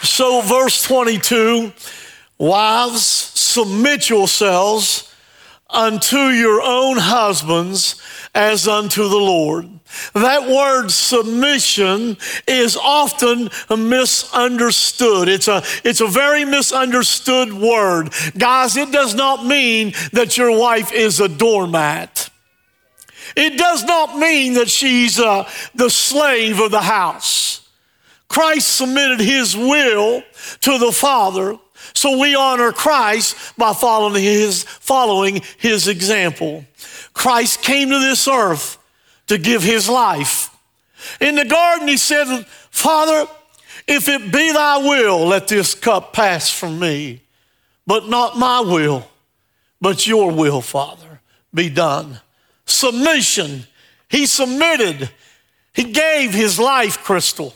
So, 0.03 0.41
verse 0.41 0.81
22 0.83 1.73
Wives, 2.37 3.05
submit 3.05 4.09
yourselves 4.09 5.10
unto 5.71 6.17
your 6.17 6.61
own 6.61 6.97
husbands 6.97 8.01
as 8.33 8.67
unto 8.67 9.07
the 9.07 9.17
Lord. 9.17 9.69
That 10.13 10.49
word 10.49 10.89
submission 10.89 12.17
is 12.47 12.77
often 12.77 13.49
misunderstood. 13.69 15.27
It's 15.27 15.47
a, 15.47 15.63
it's 15.83 16.01
a 16.01 16.07
very 16.07 16.45
misunderstood 16.45 17.53
word. 17.53 18.13
Guys, 18.37 18.77
it 18.77 18.91
does 18.91 19.15
not 19.15 19.45
mean 19.45 19.93
that 20.13 20.37
your 20.37 20.57
wife 20.57 20.93
is 20.93 21.19
a 21.19 21.27
doormat. 21.27 22.29
It 23.35 23.57
does 23.57 23.83
not 23.83 24.17
mean 24.17 24.53
that 24.55 24.69
she's 24.69 25.19
uh, 25.19 25.49
the 25.75 25.89
slave 25.89 26.59
of 26.59 26.71
the 26.71 26.81
house. 26.81 27.69
Christ 28.27 28.77
submitted 28.77 29.19
his 29.19 29.57
will 29.57 30.23
to 30.61 30.77
the 30.77 30.91
Father, 30.91 31.57
so 31.93 32.17
we 32.19 32.35
honor 32.35 32.71
Christ 32.71 33.57
by 33.57 33.73
following 33.73 34.21
his, 34.21 34.63
following 34.63 35.41
his 35.57 35.87
example. 35.87 36.65
Christ 37.13 37.61
came 37.61 37.89
to 37.89 37.99
this 37.99 38.27
earth 38.27 38.77
to 39.27 39.37
give 39.37 39.63
his 39.63 39.89
life. 39.89 40.49
In 41.19 41.35
the 41.35 41.45
garden, 41.45 41.87
he 41.87 41.97
said, 41.97 42.45
Father, 42.69 43.29
if 43.87 44.07
it 44.07 44.31
be 44.31 44.51
thy 44.51 44.77
will, 44.77 45.25
let 45.25 45.47
this 45.47 45.73
cup 45.73 46.13
pass 46.13 46.49
from 46.49 46.79
me. 46.79 47.21
But 47.87 48.07
not 48.07 48.37
my 48.37 48.61
will, 48.61 49.07
but 49.79 50.07
your 50.07 50.31
will, 50.31 50.61
Father, 50.61 51.21
be 51.53 51.69
done. 51.69 52.19
Submission. 52.65 53.65
He 54.07 54.25
submitted. 54.25 55.09
He 55.73 55.91
gave 55.91 56.33
his 56.33 56.59
life, 56.59 57.03
Crystal. 57.03 57.55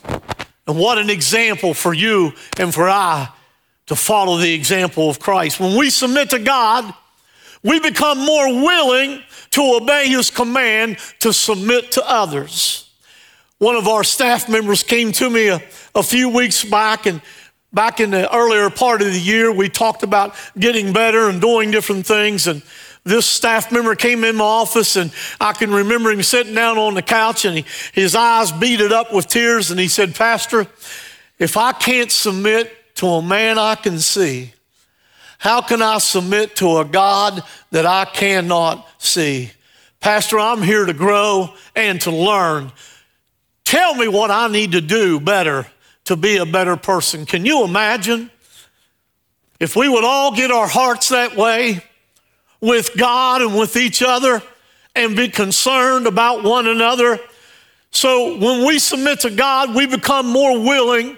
And 0.68 0.78
what 0.78 0.98
an 0.98 1.10
example 1.10 1.74
for 1.74 1.94
you 1.94 2.34
and 2.58 2.74
for 2.74 2.90
I 2.90 3.30
to 3.88 3.96
follow 3.96 4.38
the 4.38 4.54
example 4.54 5.10
of 5.10 5.20
Christ. 5.20 5.60
When 5.60 5.78
we 5.78 5.90
submit 5.90 6.32
to 6.32 6.40
God, 6.40 6.94
we 7.64 7.80
become 7.80 8.20
more 8.20 8.48
willing 8.48 9.22
to 9.52 9.80
obey 9.82 10.08
his 10.10 10.30
command 10.30 10.98
to 11.20 11.32
submit 11.34 11.92
to 11.94 12.10
others. 12.10 12.90
One 13.58 13.76
of 13.76 13.88
our 13.88 14.04
staff 14.04 14.50
members 14.50 14.84
came 14.84 15.12
to 15.14 15.30
me 15.30 15.48
a, 15.48 15.62
a 15.94 16.04
few 16.04 16.30
weeks 16.30 16.64
back 16.64 17.06
and 17.06 17.22
back 17.76 18.00
in 18.00 18.10
the 18.10 18.34
earlier 18.34 18.70
part 18.70 19.02
of 19.02 19.08
the 19.12 19.20
year, 19.20 19.52
we 19.52 19.68
talked 19.68 20.02
about 20.02 20.34
getting 20.58 20.94
better 20.94 21.30
and 21.30 21.42
doing 21.42 21.72
different 21.72 22.08
things. 22.08 22.48
And 22.48 22.64
this 23.04 23.26
staff 23.26 23.72
member 23.72 23.96
came 23.96 24.24
in 24.24 24.38
my 24.38 24.46
office, 24.46 24.96
and 24.96 25.12
I 25.40 25.52
can 25.52 25.72
remember 25.72 26.10
him 26.10 26.24
sitting 26.24 26.56
down 26.56 26.78
on 26.78 26.96
the 26.96 27.02
couch, 27.02 27.44
and 27.46 27.58
he, 27.58 27.66
his 27.94 28.16
eyes 28.16 28.52
beaded 28.52 28.94
up 28.94 29.14
with 29.14 29.28
tears. 29.28 29.72
And 29.72 29.80
he 29.80 29.90
said, 29.90 30.16
Pastor, 30.16 30.66
if 31.38 31.58
I 31.58 31.74
can't 31.74 32.12
submit 32.12 32.74
to 32.96 33.08
a 33.08 33.22
man 33.22 33.58
I 33.58 33.76
can 33.76 34.00
see, 34.00 34.54
how 35.38 35.62
can 35.62 35.82
I 35.82 36.00
submit 36.00 36.56
to 36.58 36.80
a 36.80 36.86
God 36.86 37.44
that 37.72 37.86
I 37.86 38.06
cannot 38.06 38.88
see? 38.98 39.52
Pastor, 40.00 40.40
I'm 40.40 40.62
here 40.62 40.86
to 40.86 40.94
grow 40.94 41.54
and 41.76 42.00
to 42.02 42.12
learn. 42.12 42.72
Tell 43.64 43.96
me 43.96 44.08
what 44.08 44.32
I 44.32 44.48
need 44.48 44.74
to 44.74 44.82
do 44.82 45.20
better 45.20 45.68
to 46.06 46.16
be 46.16 46.38
a 46.38 46.46
better 46.46 46.78
person. 46.78 47.26
Can 47.26 47.46
you 47.46 47.64
imagine 47.64 48.30
if 49.60 49.76
we 49.76 49.90
would 49.90 50.04
all 50.04 50.36
get 50.36 50.52
our 50.52 50.68
hearts 50.68 51.10
that 51.10 51.36
way 51.36 51.84
with 52.62 52.96
God 52.96 53.42
and 53.42 53.58
with 53.58 53.76
each 53.76 54.02
other 54.02 54.42
and 54.96 55.16
be 55.16 55.28
concerned 55.28 56.08
about 56.08 56.44
one 56.44 56.68
another? 56.68 57.20
So 57.92 58.38
when 58.38 58.66
we 58.66 58.80
submit 58.80 59.22
to 59.22 59.32
God, 59.32 59.74
we 59.74 59.88
become 59.88 60.28
more 60.28 60.60
willing 60.60 61.18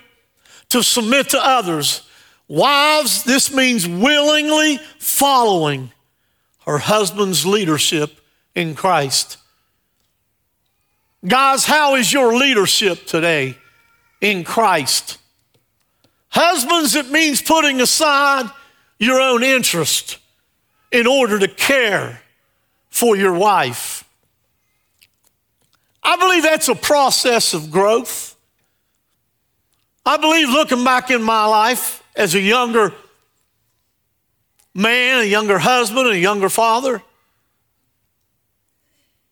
to 0.69 0.83
submit 0.83 1.29
to 1.29 1.39
others. 1.45 2.01
Wives, 2.47 3.23
this 3.23 3.53
means 3.53 3.87
willingly 3.87 4.79
following 4.99 5.91
her 6.65 6.77
husband's 6.77 7.45
leadership 7.45 8.19
in 8.55 8.75
Christ. 8.75 9.37
Guys, 11.25 11.65
how 11.65 11.95
is 11.95 12.13
your 12.13 12.35
leadership 12.35 13.05
today 13.05 13.57
in 14.21 14.43
Christ? 14.43 15.17
Husbands, 16.29 16.95
it 16.95 17.09
means 17.09 17.41
putting 17.41 17.81
aside 17.81 18.49
your 18.99 19.19
own 19.19 19.43
interest 19.43 20.19
in 20.91 21.07
order 21.07 21.39
to 21.39 21.47
care 21.47 22.21
for 22.89 23.15
your 23.15 23.33
wife. 23.33 24.03
I 26.01 26.15
believe 26.15 26.43
that's 26.43 26.69
a 26.69 26.75
process 26.75 27.53
of 27.53 27.71
growth. 27.71 28.36
I 30.07 30.15
believe 30.15 30.47
looking 30.47 30.85
back 30.85 31.11
in 31.11 31.21
my 31.21 31.45
life, 31.45 32.01
as 32.15 32.33
a 32.33 32.39
younger 32.39 32.93
man, 34.73 35.19
a 35.19 35.25
younger 35.25 35.59
husband, 35.59 36.07
a 36.07 36.17
younger 36.17 36.47
father. 36.47 37.03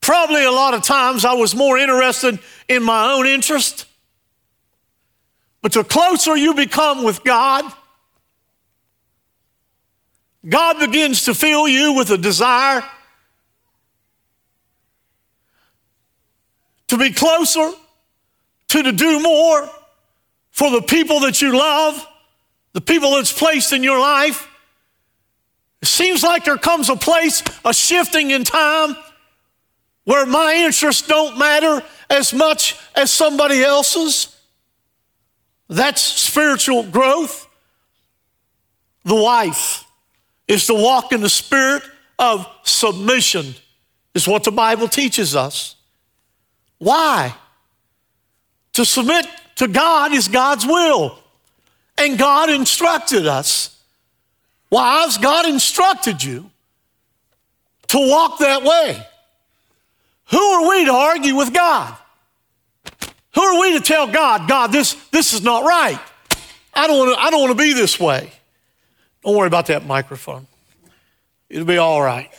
Probably 0.02 0.44
a 0.44 0.52
lot 0.52 0.74
of 0.74 0.84
times 0.84 1.24
I 1.24 1.34
was 1.34 1.56
more 1.56 1.78
interested 1.78 2.40
in 2.68 2.84
my 2.84 3.14
own 3.14 3.26
interest. 3.26 3.86
But 5.62 5.72
the 5.72 5.86
closer 5.86 6.36
you 6.36 6.54
become 6.54 7.06
with 7.06 7.24
God, 7.24 7.72
God 10.48 10.80
begins 10.80 11.24
to 11.24 11.34
fill 11.34 11.70
you 11.70 11.94
with 11.94 12.12
a 12.12 12.18
desire 12.18 12.84
to 16.88 16.98
be 16.98 17.12
closer 17.12 17.72
to, 18.68 18.84
to 18.84 18.92
do 18.92 19.22
more 19.24 19.70
for 20.56 20.72
the 20.72 20.82
people 20.82 21.20
that 21.20 21.42
you 21.42 21.56
love, 21.56 22.08
the 22.72 22.80
people 22.80 23.16
that's 23.16 23.38
placed 23.38 23.74
in 23.74 23.84
your 23.84 24.00
life. 24.00 24.48
It 25.82 25.90
seems 25.90 26.24
like 26.24 26.46
there 26.46 26.58
comes 26.58 26.88
a 26.88 26.96
place, 26.96 27.44
a 27.66 27.74
shifting 27.74 28.32
in 28.32 28.46
time, 28.46 28.96
where 30.06 30.26
my 30.26 30.54
interests 30.56 31.06
don't 31.06 31.38
matter 31.38 31.84
as 32.10 32.34
much 32.34 32.80
as 32.96 33.12
somebody 33.12 33.62
else's. 33.62 34.34
That's 35.68 36.02
spiritual 36.02 36.84
growth. 36.84 37.50
The 39.04 39.16
wife 39.16 39.84
is 40.48 40.68
to 40.68 40.74
walk 40.74 41.12
in 41.12 41.20
the 41.20 41.30
spirit 41.30 41.84
of 42.18 42.48
submission, 42.64 43.56
is 44.14 44.26
what 44.26 44.46
the 44.46 44.54
Bible 44.54 44.88
teaches 44.88 45.36
us. 45.36 45.76
Why? 46.78 47.36
To 48.72 48.86
submit 48.86 49.28
to 49.56 49.68
God 49.68 50.14
is 50.14 50.28
God's 50.28 50.66
will. 50.66 51.20
And 51.98 52.18
God 52.18 52.50
instructed 52.50 53.26
us. 53.26 53.82
Wives, 54.70 55.18
God 55.18 55.48
instructed 55.48 56.24
you 56.24 56.50
to 57.88 57.98
walk 57.98 58.40
that 58.40 58.64
way. 58.64 59.02
Who 60.32 60.40
are 60.40 60.70
we 60.70 60.86
to 60.86 60.92
argue 60.92 61.36
with 61.36 61.54
God? 61.54 61.96
Who 63.36 63.42
are 63.42 63.62
we 63.62 63.78
to 63.78 63.84
tell 63.84 64.08
God, 64.08 64.48
God, 64.50 64.72
this, 64.72 64.94
this 65.12 65.34
is 65.34 65.42
not 65.42 65.64
right? 65.64 66.00
I 66.74 66.88
don't, 66.88 66.98
want 66.98 67.18
to, 67.18 67.22
I 67.22 67.30
don't 67.30 67.42
want 67.42 67.58
to 67.58 67.64
be 67.64 67.74
this 67.74 68.00
way. 68.00 68.32
Don't 69.24 69.36
worry 69.36 69.48
about 69.48 69.68
that 69.68 69.86
microphone. 69.86 70.48
It'll 71.50 71.66
be 71.66 71.78
all 71.78 72.02
right. 72.02 72.30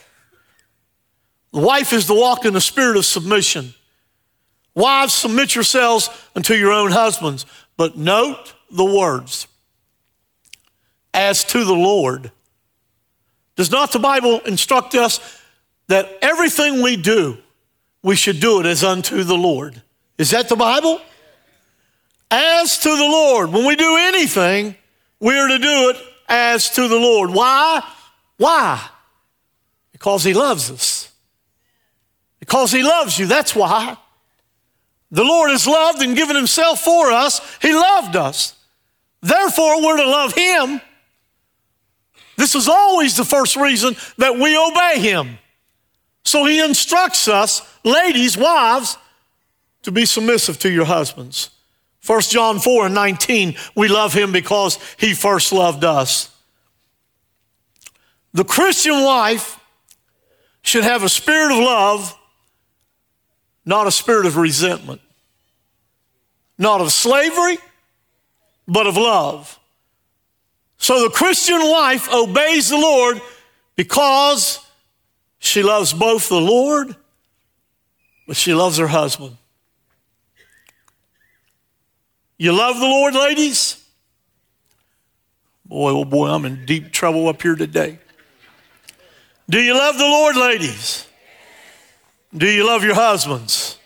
The 1.52 1.60
wife 1.60 1.92
is 1.92 2.06
to 2.06 2.14
walk 2.14 2.44
in 2.44 2.52
the 2.52 2.60
spirit 2.60 2.96
of 2.96 3.04
submission. 3.04 3.74
Wives, 4.76 5.14
submit 5.14 5.54
yourselves 5.54 6.10
unto 6.36 6.54
your 6.54 6.70
own 6.70 6.92
husbands. 6.92 7.46
But 7.76 7.96
note 7.96 8.54
the 8.70 8.84
words 8.84 9.48
as 11.14 11.44
to 11.44 11.64
the 11.64 11.74
Lord. 11.74 12.30
Does 13.56 13.70
not 13.70 13.90
the 13.90 13.98
Bible 13.98 14.40
instruct 14.40 14.94
us 14.94 15.40
that 15.88 16.18
everything 16.20 16.82
we 16.82 16.96
do, 16.96 17.38
we 18.02 18.16
should 18.16 18.38
do 18.38 18.60
it 18.60 18.66
as 18.66 18.84
unto 18.84 19.24
the 19.24 19.34
Lord? 19.34 19.80
Is 20.18 20.30
that 20.30 20.50
the 20.50 20.56
Bible? 20.56 21.00
As 22.30 22.78
to 22.80 22.88
the 22.88 23.04
Lord. 23.04 23.52
When 23.52 23.66
we 23.66 23.76
do 23.76 23.96
anything, 23.96 24.76
we 25.20 25.38
are 25.38 25.48
to 25.48 25.58
do 25.58 25.90
it 25.90 25.96
as 26.28 26.68
to 26.70 26.86
the 26.86 26.96
Lord. 26.96 27.30
Why? 27.30 27.82
Why? 28.36 28.86
Because 29.92 30.22
He 30.22 30.34
loves 30.34 30.70
us. 30.70 31.10
Because 32.40 32.72
He 32.72 32.82
loves 32.82 33.18
you, 33.18 33.26
that's 33.26 33.54
why. 33.56 33.96
The 35.10 35.24
Lord 35.24 35.50
has 35.50 35.66
loved 35.66 36.02
and 36.02 36.16
given 36.16 36.36
Himself 36.36 36.80
for 36.80 37.12
us. 37.12 37.40
He 37.62 37.72
loved 37.72 38.16
us. 38.16 38.54
Therefore, 39.22 39.82
we're 39.82 39.96
to 39.96 40.06
love 40.06 40.34
Him. 40.34 40.80
This 42.36 42.54
is 42.54 42.68
always 42.68 43.16
the 43.16 43.24
first 43.24 43.56
reason 43.56 43.96
that 44.18 44.36
we 44.36 44.56
obey 44.56 45.00
Him. 45.00 45.38
So 46.24 46.44
He 46.44 46.62
instructs 46.62 47.28
us, 47.28 47.62
ladies, 47.84 48.36
wives, 48.36 48.98
to 49.82 49.92
be 49.92 50.04
submissive 50.04 50.58
to 50.60 50.70
your 50.70 50.84
husbands. 50.84 51.50
1 52.04 52.20
John 52.22 52.58
4 52.58 52.86
and 52.86 52.94
19, 52.94 53.56
we 53.74 53.88
love 53.88 54.12
Him 54.12 54.32
because 54.32 54.78
He 54.96 55.14
first 55.14 55.52
loved 55.52 55.84
us. 55.84 56.32
The 58.32 58.44
Christian 58.44 59.02
wife 59.02 59.58
should 60.62 60.84
have 60.84 61.04
a 61.04 61.08
spirit 61.08 61.52
of 61.52 61.58
love 61.58 62.16
not 63.66 63.88
a 63.88 63.90
spirit 63.90 64.24
of 64.24 64.36
resentment, 64.36 65.00
not 66.56 66.80
of 66.80 66.92
slavery, 66.92 67.58
but 68.66 68.86
of 68.86 68.96
love. 68.96 69.58
So 70.78 71.02
the 71.02 71.10
Christian 71.10 71.58
wife 71.60 72.08
obeys 72.12 72.68
the 72.68 72.78
Lord 72.78 73.20
because 73.74 74.64
she 75.38 75.62
loves 75.62 75.92
both 75.92 76.28
the 76.28 76.40
Lord, 76.40 76.94
but 78.26 78.36
she 78.36 78.54
loves 78.54 78.78
her 78.78 78.86
husband. 78.86 79.36
You 82.38 82.52
love 82.52 82.76
the 82.76 82.86
Lord, 82.86 83.14
ladies? 83.14 83.82
Boy, 85.64 85.90
oh 85.90 86.04
boy, 86.04 86.28
I'm 86.28 86.44
in 86.44 86.64
deep 86.66 86.92
trouble 86.92 87.28
up 87.28 87.42
here 87.42 87.56
today. 87.56 87.98
Do 89.48 89.60
you 89.60 89.74
love 89.74 89.96
the 89.96 90.04
Lord, 90.04 90.36
ladies? 90.36 91.05
Do 92.36 92.46
you 92.50 92.66
love 92.66 92.84
your 92.84 92.94
husbands? 92.94 93.78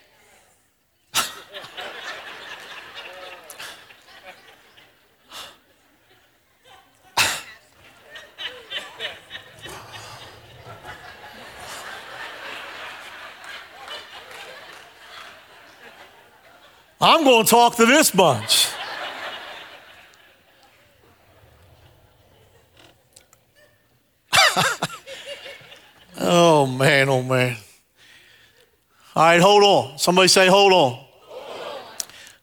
I'm 17.01 17.23
going 17.25 17.45
to 17.45 17.51
talk 17.51 17.77
to 17.77 17.87
this 17.87 18.11
bunch. 18.11 18.67
oh, 26.21 26.67
man, 26.67 27.09
oh, 27.09 27.23
man. 27.23 27.57
All 29.17 29.25
right, 29.25 29.41
hold 29.41 29.65
on. 29.65 29.99
Somebody 29.99 30.29
say, 30.29 30.47
hold 30.47 30.73
on. 30.73 30.93
Hold 30.93 31.61
on. 31.67 31.83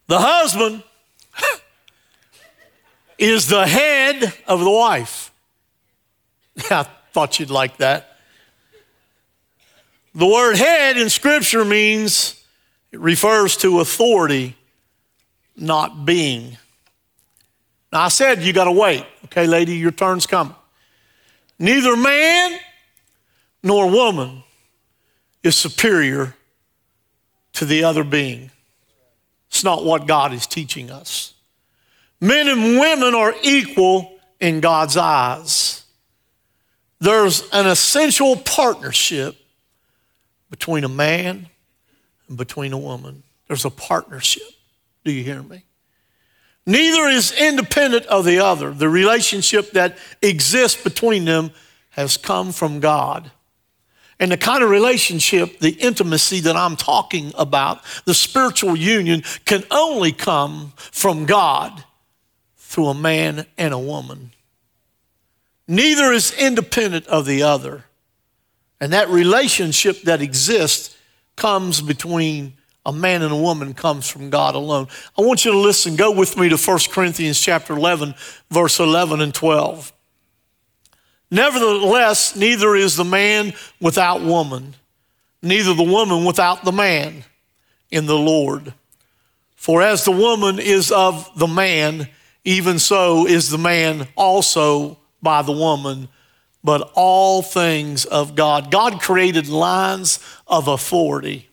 The 0.06 0.18
husband 0.18 0.82
is 3.18 3.46
the 3.48 3.66
head 3.66 4.34
of 4.46 4.60
the 4.60 4.70
wife. 4.70 5.32
I 6.70 6.86
thought 7.12 7.40
you'd 7.40 7.50
like 7.50 7.78
that. 7.78 8.18
The 10.14 10.26
word 10.26 10.56
head 10.56 10.98
in 10.98 11.08
Scripture 11.08 11.64
means, 11.64 12.42
it 12.92 13.00
refers 13.00 13.56
to 13.58 13.80
authority, 13.80 14.56
not 15.56 16.04
being. 16.04 16.58
Now, 17.92 18.02
I 18.02 18.08
said 18.08 18.42
you 18.42 18.52
got 18.52 18.64
to 18.64 18.72
wait. 18.72 19.06
Okay, 19.26 19.46
lady, 19.46 19.76
your 19.76 19.90
turn's 19.90 20.26
coming. 20.26 20.54
Neither 21.58 21.96
man 21.96 22.58
nor 23.62 23.90
woman 23.90 24.42
is 25.42 25.56
superior 25.56 26.34
to 27.58 27.64
the 27.64 27.82
other 27.82 28.04
being. 28.04 28.52
It's 29.48 29.64
not 29.64 29.84
what 29.84 30.06
God 30.06 30.32
is 30.32 30.46
teaching 30.46 30.92
us. 30.92 31.34
Men 32.20 32.46
and 32.46 32.78
women 32.78 33.16
are 33.16 33.34
equal 33.42 34.16
in 34.38 34.60
God's 34.60 34.96
eyes. 34.96 35.82
There's 37.00 37.50
an 37.50 37.66
essential 37.66 38.36
partnership 38.36 39.34
between 40.50 40.84
a 40.84 40.88
man 40.88 41.48
and 42.28 42.38
between 42.38 42.72
a 42.72 42.78
woman. 42.78 43.24
There's 43.48 43.64
a 43.64 43.70
partnership. 43.70 44.48
Do 45.04 45.10
you 45.10 45.24
hear 45.24 45.42
me? 45.42 45.64
Neither 46.64 47.08
is 47.08 47.32
independent 47.32 48.06
of 48.06 48.24
the 48.24 48.38
other. 48.38 48.70
The 48.72 48.88
relationship 48.88 49.72
that 49.72 49.98
exists 50.22 50.80
between 50.80 51.24
them 51.24 51.50
has 51.90 52.16
come 52.16 52.52
from 52.52 52.78
God. 52.78 53.32
And 54.20 54.32
the 54.32 54.36
kind 54.36 54.64
of 54.64 54.70
relationship, 54.70 55.60
the 55.60 55.70
intimacy 55.70 56.40
that 56.40 56.56
I'm 56.56 56.76
talking 56.76 57.32
about, 57.36 57.82
the 58.04 58.14
spiritual 58.14 58.76
union, 58.76 59.22
can 59.44 59.62
only 59.70 60.12
come 60.12 60.72
from 60.76 61.24
God 61.24 61.84
through 62.56 62.88
a 62.88 62.94
man 62.94 63.46
and 63.56 63.72
a 63.72 63.78
woman. 63.78 64.32
Neither 65.68 66.12
is 66.12 66.32
independent 66.32 67.06
of 67.06 67.26
the 67.26 67.42
other. 67.42 67.84
And 68.80 68.92
that 68.92 69.08
relationship 69.08 70.02
that 70.02 70.20
exists 70.22 70.96
comes 71.36 71.80
between 71.80 72.54
a 72.84 72.92
man 72.92 73.22
and 73.22 73.32
a 73.32 73.36
woman 73.36 73.74
comes 73.74 74.08
from 74.08 74.30
God 74.30 74.54
alone. 74.54 74.88
I 75.16 75.22
want 75.22 75.44
you 75.44 75.52
to 75.52 75.58
listen. 75.58 75.94
Go 75.94 76.10
with 76.10 76.36
me 76.36 76.48
to 76.48 76.56
1 76.56 76.78
Corinthians 76.90 77.40
chapter 77.40 77.74
11, 77.74 78.14
verse 78.50 78.80
11 78.80 79.20
and 79.20 79.34
12. 79.34 79.92
Nevertheless, 81.30 82.36
neither 82.36 82.74
is 82.74 82.96
the 82.96 83.04
man 83.04 83.52
without 83.80 84.22
woman, 84.22 84.74
neither 85.42 85.74
the 85.74 85.82
woman 85.82 86.24
without 86.24 86.64
the 86.64 86.72
man 86.72 87.24
in 87.90 88.06
the 88.06 88.18
Lord. 88.18 88.72
For 89.56 89.82
as 89.82 90.04
the 90.04 90.12
woman 90.12 90.58
is 90.58 90.90
of 90.90 91.30
the 91.36 91.46
man, 91.46 92.08
even 92.44 92.78
so 92.78 93.26
is 93.26 93.50
the 93.50 93.58
man 93.58 94.08
also 94.16 94.98
by 95.20 95.42
the 95.42 95.52
woman, 95.52 96.08
but 96.64 96.90
all 96.94 97.42
things 97.42 98.04
of 98.04 98.34
God. 98.34 98.70
God 98.70 99.00
created 99.00 99.48
lines 99.48 100.20
of 100.46 100.68
authority 100.68 101.47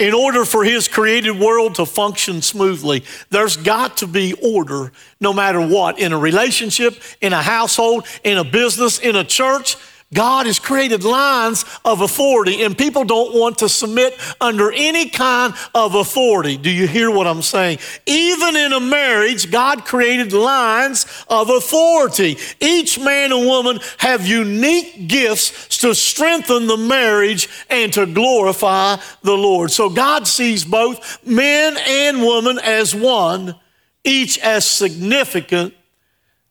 in 0.00 0.14
order 0.14 0.46
for 0.46 0.64
his 0.64 0.88
created 0.88 1.38
world 1.38 1.74
to 1.74 1.84
function 1.84 2.40
smoothly, 2.40 3.04
there's 3.28 3.58
got 3.58 3.98
to 3.98 4.06
be 4.06 4.32
order 4.42 4.90
no 5.20 5.32
matter 5.32 5.60
what 5.60 6.00
in 6.00 6.12
a 6.12 6.18
relationship, 6.18 6.94
in 7.20 7.34
a 7.34 7.42
household, 7.42 8.06
in 8.24 8.38
a 8.38 8.44
business, 8.44 8.98
in 8.98 9.14
a 9.14 9.22
church. 9.22 9.76
God 10.12 10.46
has 10.46 10.58
created 10.58 11.04
lines 11.04 11.64
of 11.84 12.00
authority, 12.00 12.64
and 12.64 12.76
people 12.76 13.04
don't 13.04 13.32
want 13.32 13.58
to 13.58 13.68
submit 13.68 14.18
under 14.40 14.72
any 14.72 15.08
kind 15.08 15.54
of 15.72 15.94
authority. 15.94 16.56
Do 16.56 16.68
you 16.68 16.88
hear 16.88 17.12
what 17.12 17.28
I'm 17.28 17.42
saying? 17.42 17.78
Even 18.06 18.56
in 18.56 18.72
a 18.72 18.80
marriage, 18.80 19.52
God 19.52 19.84
created 19.84 20.32
lines 20.32 21.06
of 21.28 21.48
authority. 21.48 22.38
Each 22.58 22.98
man 22.98 23.30
and 23.30 23.46
woman 23.46 23.78
have 23.98 24.26
unique 24.26 25.06
gifts 25.06 25.78
to 25.78 25.94
strengthen 25.94 26.66
the 26.66 26.76
marriage 26.76 27.48
and 27.68 27.92
to 27.92 28.04
glorify 28.04 28.96
the 29.22 29.36
Lord. 29.36 29.70
So 29.70 29.88
God 29.88 30.26
sees 30.26 30.64
both 30.64 31.24
men 31.24 31.76
and 31.86 32.20
women 32.20 32.58
as 32.58 32.96
one, 32.96 33.54
each 34.02 34.40
as 34.40 34.64
significant 34.64 35.72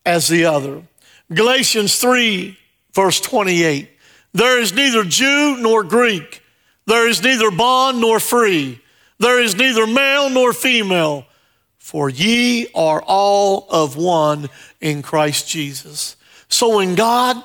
as 0.06 0.28
the 0.28 0.46
other. 0.46 0.82
Galatians 1.30 1.98
3 1.98 2.56
verse 2.92 3.20
28. 3.20 3.88
There 4.32 4.60
is 4.60 4.72
neither 4.72 5.04
Jew 5.04 5.56
nor 5.58 5.82
Greek. 5.84 6.42
There 6.86 7.08
is 7.08 7.22
neither 7.22 7.50
bond 7.50 8.00
nor 8.00 8.20
free. 8.20 8.80
There 9.18 9.40
is 9.40 9.54
neither 9.54 9.86
male 9.86 10.30
nor 10.30 10.52
female. 10.52 11.26
For 11.78 12.08
ye 12.08 12.68
are 12.74 13.02
all 13.02 13.66
of 13.68 13.96
one 13.96 14.48
in 14.80 15.02
Christ 15.02 15.48
Jesus. 15.48 16.16
So 16.48 16.76
when 16.76 16.94
God 16.94 17.42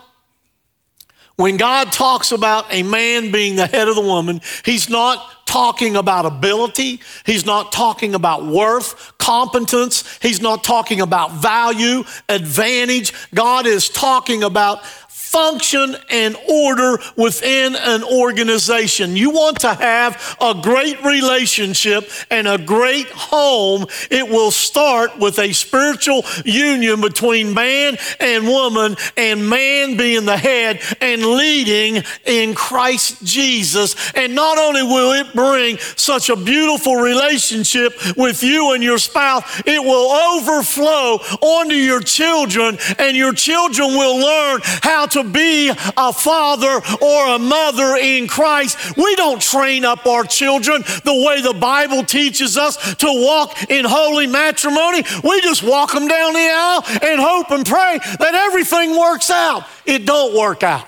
when 1.37 1.57
God 1.57 1.91
talks 1.91 2.31
about 2.31 2.65
a 2.73 2.81
man 2.83 3.29
being 3.29 3.57
the 3.57 3.67
head 3.67 3.89
of 3.89 3.95
the 3.95 4.01
woman, 4.01 4.39
he's 4.63 4.89
not 4.89 5.45
talking 5.45 5.97
about 5.97 6.25
ability. 6.25 7.01
He's 7.25 7.45
not 7.45 7.73
talking 7.73 8.15
about 8.15 8.45
worth, 8.45 9.17
competence. 9.17 10.17
He's 10.21 10.41
not 10.41 10.63
talking 10.63 11.01
about 11.01 11.33
value, 11.33 12.03
advantage. 12.29 13.13
God 13.33 13.65
is 13.65 13.89
talking 13.89 14.43
about 14.43 14.81
function 15.25 15.95
and 16.09 16.37
order 16.49 16.97
within 17.17 17.75
an 17.75 18.03
organization. 18.03 19.17
You 19.17 19.31
want 19.31 19.59
to 19.61 19.73
have 19.73 20.37
a 20.39 20.55
great 20.61 21.03
relationship 21.03 22.09
and 22.29 22.47
a 22.47 22.57
great 22.57 23.07
home, 23.09 23.85
it 24.09 24.29
will 24.29 24.51
start 24.51 25.17
with 25.19 25.39
a 25.39 25.51
spiritual 25.51 26.23
union 26.45 27.01
between 27.01 27.53
man 27.53 27.97
and 28.19 28.47
woman, 28.47 28.95
and 29.17 29.49
man 29.49 29.97
being 29.97 30.25
the 30.25 30.37
head 30.37 30.79
and 31.01 31.25
leading 31.25 32.03
in 32.25 32.55
Christ 32.55 33.23
Jesus. 33.25 33.95
And 34.13 34.35
not 34.35 34.57
only 34.57 34.83
will 34.83 35.11
it 35.13 35.33
bring 35.33 35.77
such 35.95 36.29
a 36.29 36.35
beautiful 36.35 36.95
relationship 36.95 37.93
with 38.15 38.43
you 38.43 38.73
and 38.73 38.83
your 38.83 38.99
spouse, 38.99 39.43
it 39.65 39.81
will 39.81 40.11
overflow 40.11 41.17
onto 41.41 41.75
your 41.75 42.01
children, 42.01 42.77
and 42.99 43.17
your 43.17 43.33
children 43.33 43.89
will 43.89 44.17
learn 44.17 44.61
how 44.63 45.05
to 45.07 45.24
be 45.31 45.69
a 45.69 46.13
father 46.13 46.81
or 47.01 47.35
a 47.35 47.39
mother 47.39 47.95
in 47.95 48.27
Christ. 48.27 48.97
We 48.97 49.15
don't 49.15 49.41
train 49.41 49.85
up 49.85 50.05
our 50.05 50.23
children 50.23 50.81
the 51.03 51.23
way 51.25 51.41
the 51.41 51.53
Bible 51.53 52.03
teaches 52.03 52.57
us 52.57 52.95
to 52.95 53.07
walk 53.07 53.69
in 53.69 53.85
holy 53.85 54.27
matrimony. 54.27 55.03
We 55.23 55.41
just 55.41 55.63
walk 55.63 55.93
them 55.93 56.07
down 56.07 56.33
the 56.33 56.49
aisle 56.51 56.83
and 57.01 57.19
hope 57.19 57.51
and 57.51 57.65
pray 57.65 57.99
that 58.19 58.35
everything 58.35 58.97
works 58.97 59.29
out. 59.29 59.65
It 59.85 60.05
don't 60.05 60.35
work 60.35 60.63
out. 60.63 60.87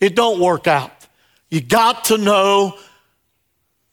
It 0.00 0.14
don't 0.14 0.40
work 0.40 0.66
out. 0.66 0.90
You 1.50 1.60
got 1.60 2.04
to 2.06 2.18
know 2.18 2.78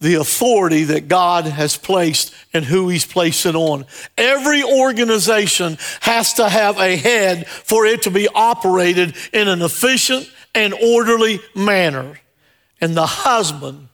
the 0.02 0.16
authority 0.16 0.84
that 0.86 1.08
God 1.08 1.46
has 1.46 1.78
placed 1.78 2.34
and 2.54 2.66
who 2.66 2.90
He's 2.90 3.06
placed 3.06 3.46
it 3.46 3.56
on. 3.56 3.86
Every 4.18 4.64
organization 4.64 5.78
has 6.02 6.34
to 6.34 6.50
have 6.50 6.78
a 6.80 6.98
head 6.98 7.48
for 7.48 7.86
it 7.86 8.02
to 8.04 8.12
be 8.12 8.28
operated 8.28 9.16
in 9.32 9.48
an 9.48 9.62
efficient 9.62 10.30
and 10.54 10.74
orderly 10.74 11.40
manner. 11.56 12.20
And 12.82 12.98
the 12.98 13.06
husband, 13.06 13.90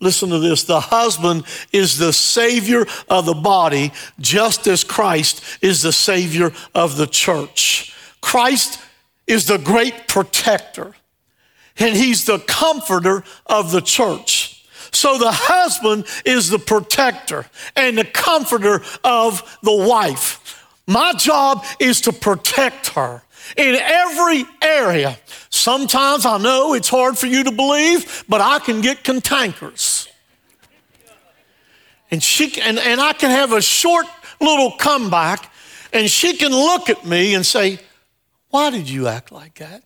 listen 0.00 0.30
to 0.30 0.38
this, 0.38 0.64
the 0.64 0.80
husband 0.80 1.44
is 1.70 1.98
the 1.98 2.14
savior 2.14 2.86
of 3.08 3.26
the 3.26 3.34
body, 3.34 3.92
just 4.18 4.66
as 4.66 4.84
Christ 4.84 5.42
is 5.60 5.82
the 5.82 5.92
savior 5.92 6.52
of 6.74 6.96
the 6.96 7.06
church. 7.06 7.94
Christ 8.22 8.80
is 9.26 9.46
the 9.46 9.58
great 9.58 10.08
protector, 10.08 10.94
and 11.78 11.94
He's 11.94 12.24
the 12.24 12.38
comforter 12.38 13.22
of 13.44 13.70
the 13.70 13.82
church. 13.82 14.45
So 14.92 15.18
the 15.18 15.32
husband 15.32 16.06
is 16.24 16.48
the 16.48 16.58
protector 16.58 17.46
and 17.74 17.98
the 17.98 18.04
comforter 18.04 18.82
of 19.04 19.58
the 19.62 19.74
wife. 19.74 20.64
My 20.86 21.12
job 21.12 21.64
is 21.80 22.00
to 22.02 22.12
protect 22.12 22.88
her 22.88 23.22
in 23.56 23.76
every 23.76 24.44
area. 24.62 25.18
Sometimes 25.50 26.26
I 26.26 26.38
know 26.38 26.74
it's 26.74 26.88
hard 26.88 27.18
for 27.18 27.26
you 27.26 27.44
to 27.44 27.50
believe, 27.50 28.24
but 28.28 28.40
I 28.40 28.58
can 28.58 28.80
get 28.80 29.04
cantankerous. 29.04 30.08
And 32.10 32.22
she 32.22 32.60
and, 32.60 32.78
and 32.78 33.00
I 33.00 33.12
can 33.12 33.30
have 33.30 33.52
a 33.52 33.60
short 33.60 34.06
little 34.40 34.72
comeback, 34.72 35.52
and 35.92 36.08
she 36.08 36.36
can 36.36 36.52
look 36.52 36.88
at 36.88 37.04
me 37.04 37.34
and 37.34 37.44
say, 37.44 37.80
Why 38.50 38.70
did 38.70 38.88
you 38.88 39.08
act 39.08 39.32
like 39.32 39.56
that? 39.58 39.82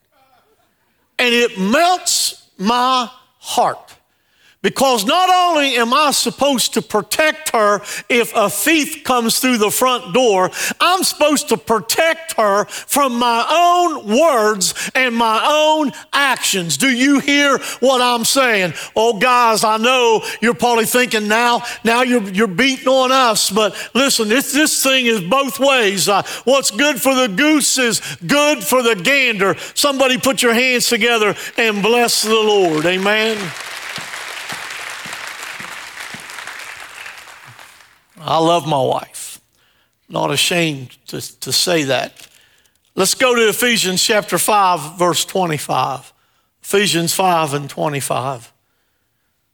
And 1.19 1.35
it 1.35 1.59
melts 1.59 2.49
my 2.59 3.11
heart. 3.39 3.97
Because 4.63 5.07
not 5.07 5.31
only 5.31 5.77
am 5.77 5.95
I 5.95 6.11
supposed 6.11 6.75
to 6.75 6.83
protect 6.83 7.49
her 7.51 7.81
if 8.11 8.37
a 8.37 8.51
thief 8.51 9.05
comes 9.05 9.39
through 9.39 9.57
the 9.57 9.71
front 9.71 10.13
door, 10.13 10.51
I'm 10.79 11.03
supposed 11.03 11.49
to 11.49 11.57
protect 11.57 12.35
her 12.35 12.67
from 12.67 13.19
my 13.19 13.47
own 13.51 14.07
words 14.07 14.91
and 14.95 15.15
my 15.15 15.41
own 15.49 15.93
actions. 16.13 16.77
Do 16.77 16.91
you 16.91 17.21
hear 17.21 17.59
what 17.81 18.03
I'm 18.03 18.27
saying? 18.27 18.75
Oh, 18.95 19.19
guys, 19.19 19.65
I 19.65 19.79
know 19.79 20.23
you're 20.43 20.53
probably 20.53 20.85
thinking 20.85 21.27
now, 21.27 21.63
now 21.83 22.03
you're, 22.03 22.29
you're 22.29 22.47
beating 22.47 22.89
on 22.89 23.13
us, 23.13 23.49
but 23.49 23.75
listen, 23.95 24.29
this, 24.29 24.53
this 24.53 24.83
thing 24.83 25.07
is 25.07 25.23
both 25.23 25.59
ways. 25.59 26.07
Uh, 26.07 26.23
what's 26.45 26.71
good 26.71 27.01
for 27.01 27.15
the 27.15 27.29
goose 27.29 27.79
is 27.79 28.01
good 28.27 28.63
for 28.63 28.83
the 28.83 28.95
gander. 28.95 29.57
Somebody 29.75 30.19
put 30.19 30.43
your 30.43 30.53
hands 30.53 30.87
together 30.87 31.35
and 31.57 31.83
bless 31.83 32.23
the 32.23 32.35
Lord. 32.35 32.85
Amen. 32.85 33.39
I 38.21 38.39
love 38.39 38.67
my 38.67 38.83
wife. 38.83 39.41
Not 40.09 40.31
ashamed 40.31 40.91
to, 41.07 41.21
to 41.41 41.53
say 41.53 41.85
that. 41.85 42.29
Let's 42.95 43.15
go 43.15 43.35
to 43.35 43.49
Ephesians 43.49 44.03
chapter 44.03 44.37
5, 44.39 44.99
verse 44.99 45.25
25. 45.25 46.13
Ephesians 46.63 47.15
5 47.15 47.55
and 47.55 47.71
25. 47.71 48.53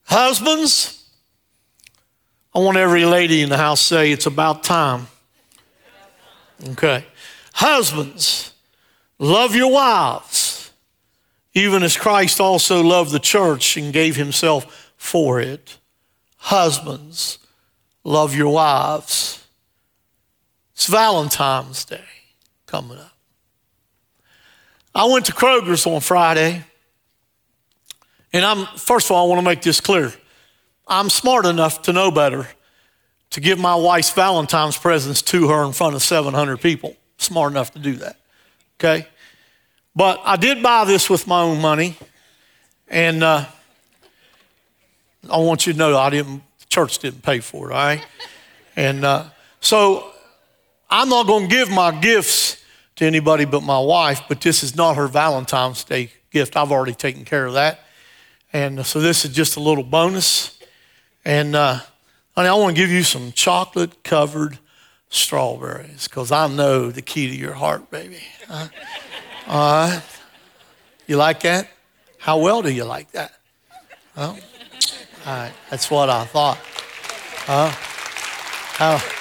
Husbands, 0.04 1.04
I 2.54 2.58
want 2.58 2.76
every 2.76 3.04
lady 3.04 3.42
in 3.42 3.48
the 3.48 3.56
house 3.56 3.80
say 3.80 4.12
it's 4.12 4.26
about 4.26 4.64
time. 4.64 5.08
Okay. 6.70 7.04
Husbands, 7.52 8.52
love 9.18 9.54
your 9.54 9.70
wives, 9.70 10.70
even 11.54 11.82
as 11.82 11.96
Christ 11.96 12.40
also 12.40 12.82
loved 12.82 13.12
the 13.12 13.18
church 13.18 13.76
and 13.76 13.92
gave 13.92 14.16
himself 14.16 14.92
for 14.96 15.40
it. 15.40 15.78
Husbands, 16.36 17.38
Love 18.06 18.36
your 18.36 18.50
wives. 18.50 19.44
It's 20.74 20.86
Valentine's 20.86 21.84
Day 21.84 22.04
coming 22.66 22.98
up. 22.98 23.12
I 24.94 25.06
went 25.06 25.26
to 25.26 25.32
Kroger's 25.32 25.84
on 25.88 26.00
Friday, 26.00 26.62
and 28.32 28.44
I'm, 28.44 28.64
first 28.78 29.08
of 29.08 29.10
all, 29.10 29.26
I 29.26 29.28
want 29.28 29.40
to 29.40 29.44
make 29.44 29.60
this 29.60 29.80
clear. 29.80 30.12
I'm 30.86 31.10
smart 31.10 31.46
enough 31.46 31.82
to 31.82 31.92
know 31.92 32.12
better 32.12 32.46
to 33.30 33.40
give 33.40 33.58
my 33.58 33.74
wife's 33.74 34.12
Valentine's 34.12 34.78
presents 34.78 35.20
to 35.22 35.48
her 35.48 35.64
in 35.64 35.72
front 35.72 35.96
of 35.96 36.02
700 36.04 36.60
people. 36.60 36.96
Smart 37.18 37.50
enough 37.50 37.72
to 37.72 37.80
do 37.80 37.94
that. 37.96 38.20
Okay? 38.78 39.08
But 39.96 40.20
I 40.24 40.36
did 40.36 40.62
buy 40.62 40.84
this 40.84 41.10
with 41.10 41.26
my 41.26 41.40
own 41.40 41.60
money, 41.60 41.96
and 42.86 43.24
uh, 43.24 43.46
I 45.28 45.38
want 45.38 45.66
you 45.66 45.72
to 45.72 45.78
know 45.80 45.98
I 45.98 46.10
didn't 46.10 46.44
church 46.68 46.98
didn't 46.98 47.22
pay 47.22 47.40
for 47.40 47.70
it, 47.70 47.74
all 47.74 47.78
right? 47.78 48.04
And 48.76 49.04
uh, 49.04 49.24
so 49.60 50.12
I'm 50.90 51.08
not 51.08 51.26
going 51.26 51.48
to 51.48 51.54
give 51.54 51.70
my 51.70 51.90
gifts 51.90 52.62
to 52.96 53.04
anybody 53.04 53.44
but 53.44 53.62
my 53.62 53.78
wife, 53.78 54.22
but 54.28 54.40
this 54.40 54.62
is 54.62 54.76
not 54.76 54.96
her 54.96 55.06
Valentine's 55.06 55.84
Day 55.84 56.10
gift. 56.30 56.56
I've 56.56 56.72
already 56.72 56.94
taken 56.94 57.24
care 57.24 57.46
of 57.46 57.54
that. 57.54 57.80
And 58.52 58.84
so 58.86 59.00
this 59.00 59.24
is 59.24 59.34
just 59.34 59.56
a 59.56 59.60
little 59.60 59.84
bonus. 59.84 60.58
And 61.24 61.56
uh, 61.56 61.80
honey, 62.34 62.48
I 62.48 62.54
want 62.54 62.76
to 62.76 62.82
give 62.82 62.90
you 62.90 63.02
some 63.02 63.32
chocolate 63.32 64.02
covered 64.04 64.58
strawberries 65.08 66.08
because 66.08 66.32
I 66.32 66.46
know 66.48 66.90
the 66.90 67.02
key 67.02 67.28
to 67.28 67.34
your 67.34 67.54
heart, 67.54 67.90
baby. 67.90 68.20
Uh, 68.48 68.68
right. 69.48 70.02
You 71.06 71.16
like 71.16 71.40
that? 71.40 71.68
How 72.18 72.38
well 72.38 72.62
do 72.62 72.72
you 72.72 72.84
like 72.84 73.12
that? 73.12 73.32
Well, 74.16 74.38
Right, 75.26 75.52
that's 75.70 75.90
what 75.90 76.08
I 76.08 76.24
thought. 76.24 76.58
Huh? 77.46 77.72
Oh. 78.78 79.12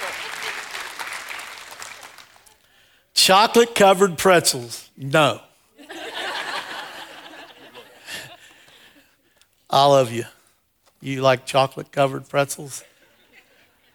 Chocolate 3.15 3.73
covered 3.73 4.19
pretzels. 4.19 4.91
No. 4.95 5.41
I 9.67 9.85
love 9.87 10.11
you. 10.11 10.25
You 11.01 11.21
like 11.23 11.47
chocolate 11.47 11.91
covered 11.91 12.29
pretzels? 12.29 12.83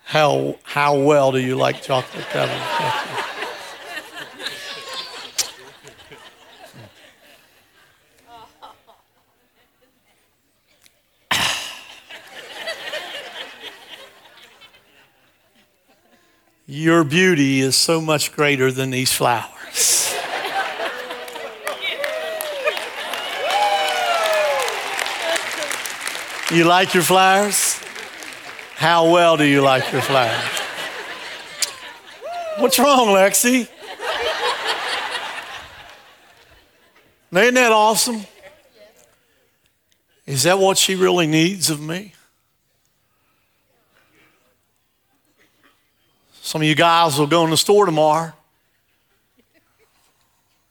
How, 0.02 0.58
how 0.64 0.98
well 0.98 1.30
do 1.30 1.38
you 1.38 1.54
like 1.54 1.80
chocolate 1.80 2.26
covered 2.30 2.60
pretzels? 2.60 3.29
Your 16.72 17.02
beauty 17.02 17.58
is 17.58 17.74
so 17.74 18.00
much 18.00 18.30
greater 18.30 18.70
than 18.70 18.90
these 18.90 19.12
flowers. 19.12 20.14
You 26.52 26.62
like 26.62 26.94
your 26.94 27.02
flowers? 27.02 27.80
How 28.76 29.10
well 29.10 29.36
do 29.36 29.42
you 29.42 29.62
like 29.62 29.90
your 29.90 30.00
flowers? 30.00 30.60
What's 32.58 32.78
wrong, 32.78 33.08
Lexi? 33.08 33.68
Ain't 37.34 37.54
that 37.56 37.72
awesome? 37.72 38.24
Is 40.24 40.44
that 40.44 40.60
what 40.60 40.78
she 40.78 40.94
really 40.94 41.26
needs 41.26 41.68
of 41.68 41.80
me? 41.80 42.14
Some 46.50 46.62
of 46.62 46.66
you 46.66 46.74
guys 46.74 47.16
will 47.16 47.28
go 47.28 47.44
in 47.44 47.50
the 47.50 47.56
store 47.56 47.86
tomorrow 47.86 48.32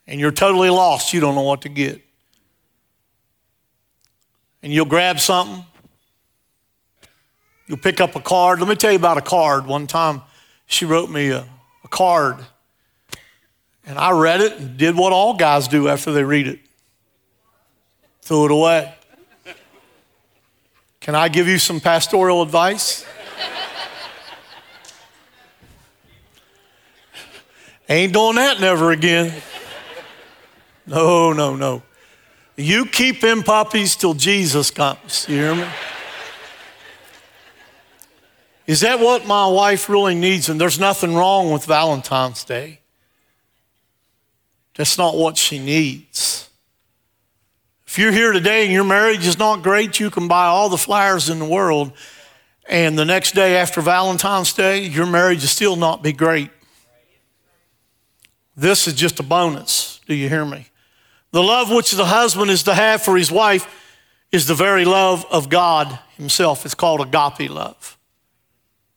and 0.07 0.19
you're 0.19 0.29
totally 0.29 0.69
lost. 0.69 1.13
You 1.13 1.21
don't 1.21 1.35
know 1.35 1.43
what 1.43 1.61
to 1.61 1.69
get. 1.69 2.01
And 4.61 4.73
you'll 4.73 4.83
grab 4.83 5.21
something. 5.21 5.63
You'll 7.65 7.77
pick 7.77 8.01
up 8.01 8.17
a 8.17 8.19
card. 8.19 8.59
Let 8.59 8.67
me 8.67 8.75
tell 8.75 8.91
you 8.91 8.97
about 8.97 9.19
a 9.19 9.21
card. 9.21 9.67
One 9.67 9.87
time 9.87 10.21
she 10.65 10.83
wrote 10.83 11.09
me 11.09 11.29
a, 11.29 11.47
a 11.85 11.87
card 11.87 12.35
and 13.85 13.97
I 13.97 14.11
read 14.11 14.41
it 14.41 14.57
and 14.59 14.75
did 14.75 14.97
what 14.97 15.13
all 15.13 15.33
guys 15.33 15.69
do 15.69 15.87
after 15.87 16.11
they 16.11 16.25
read 16.25 16.49
it 16.49 16.59
threw 18.21 18.43
it 18.43 18.51
away. 18.51 18.93
Can 20.99 21.15
I 21.15 21.29
give 21.29 21.47
you 21.47 21.57
some 21.57 21.79
pastoral 21.79 22.41
advice? 22.41 23.05
Ain't 27.89 28.13
doing 28.13 28.35
that 28.35 28.59
never 28.61 28.91
again. 28.91 29.33
No, 30.85 31.33
no, 31.33 31.55
no. 31.55 31.81
You 32.55 32.85
keep 32.85 33.19
them 33.19 33.41
puppies 33.41 33.95
till 33.95 34.13
Jesus 34.13 34.69
comes. 34.69 35.25
You 35.27 35.35
hear 35.35 35.55
me? 35.55 35.67
Is 38.67 38.81
that 38.81 38.99
what 38.99 39.25
my 39.25 39.47
wife 39.47 39.89
really 39.89 40.13
needs? 40.13 40.49
And 40.49 40.61
there's 40.61 40.79
nothing 40.79 41.15
wrong 41.15 41.51
with 41.51 41.65
Valentine's 41.65 42.43
Day. 42.43 42.81
That's 44.75 44.97
not 44.97 45.15
what 45.15 45.37
she 45.37 45.57
needs. 45.57 46.49
If 47.87 47.97
you're 47.97 48.11
here 48.11 48.31
today 48.31 48.65
and 48.65 48.71
your 48.71 48.83
marriage 48.83 49.25
is 49.25 49.39
not 49.39 49.63
great, 49.63 49.99
you 49.99 50.11
can 50.11 50.27
buy 50.27 50.45
all 50.45 50.69
the 50.69 50.77
flowers 50.77 51.27
in 51.27 51.39
the 51.39 51.45
world, 51.45 51.91
and 52.69 52.97
the 52.99 53.05
next 53.05 53.33
day 53.33 53.57
after 53.57 53.81
Valentine's 53.81 54.53
Day, 54.53 54.85
your 54.85 55.07
marriage 55.07 55.41
will 55.41 55.47
still 55.47 55.75
not 55.75 56.03
be 56.03 56.13
great. 56.13 56.51
This 58.59 58.87
is 58.87 58.93
just 58.93 59.21
a 59.21 59.23
bonus. 59.23 60.01
Do 60.05 60.13
you 60.13 60.27
hear 60.27 60.43
me? 60.43 60.67
The 61.31 61.41
love 61.41 61.71
which 61.71 61.91
the 61.91 62.05
husband 62.05 62.51
is 62.51 62.63
to 62.63 62.73
have 62.73 63.01
for 63.01 63.15
his 63.15 63.31
wife 63.31 63.65
is 64.33 64.47
the 64.47 64.53
very 64.53 64.83
love 64.83 65.25
of 65.31 65.47
God 65.47 65.97
Himself. 66.17 66.65
It's 66.65 66.75
called 66.75 66.99
agape 66.99 67.49
love. 67.49 67.97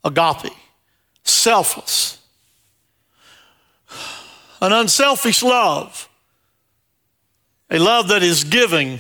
Agape, 0.05 0.53
selfless, 1.23 2.19
an 4.61 4.73
unselfish 4.73 5.45
love, 5.45 6.09
a 7.71 7.79
love 7.79 8.09
that 8.09 8.25
is 8.25 8.43
giving, 8.43 8.99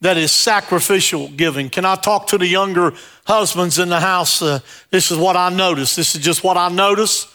that 0.00 0.16
is 0.16 0.32
sacrificial 0.32 1.28
giving. 1.28 1.68
Can 1.68 1.84
I 1.84 1.96
talk 1.96 2.28
to 2.28 2.38
the 2.38 2.46
younger 2.46 2.94
husbands 3.26 3.78
in 3.78 3.90
the 3.90 4.00
house? 4.00 4.40
Uh, 4.40 4.60
this 4.90 5.10
is 5.10 5.18
what 5.18 5.36
I 5.36 5.50
notice. 5.50 5.94
This 5.94 6.14
is 6.14 6.22
just 6.22 6.42
what 6.42 6.56
I 6.56 6.70
notice. 6.70 7.26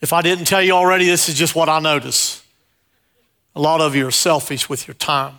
If 0.00 0.12
I 0.12 0.22
didn't 0.22 0.44
tell 0.44 0.62
you 0.62 0.72
already, 0.72 1.06
this 1.06 1.28
is 1.28 1.34
just 1.34 1.54
what 1.54 1.68
I 1.68 1.78
notice. 1.80 2.42
A 3.54 3.60
lot 3.60 3.80
of 3.80 3.96
you 3.96 4.06
are 4.06 4.12
selfish 4.12 4.68
with 4.68 4.86
your 4.86 4.94
time. 4.94 5.38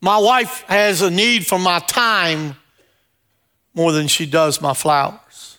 My 0.00 0.18
wife 0.18 0.64
has 0.68 1.00
a 1.00 1.10
need 1.10 1.46
for 1.46 1.58
my 1.58 1.78
time 1.78 2.56
more 3.72 3.90
than 3.90 4.06
she 4.06 4.26
does 4.26 4.60
my 4.60 4.74
flowers. 4.74 5.58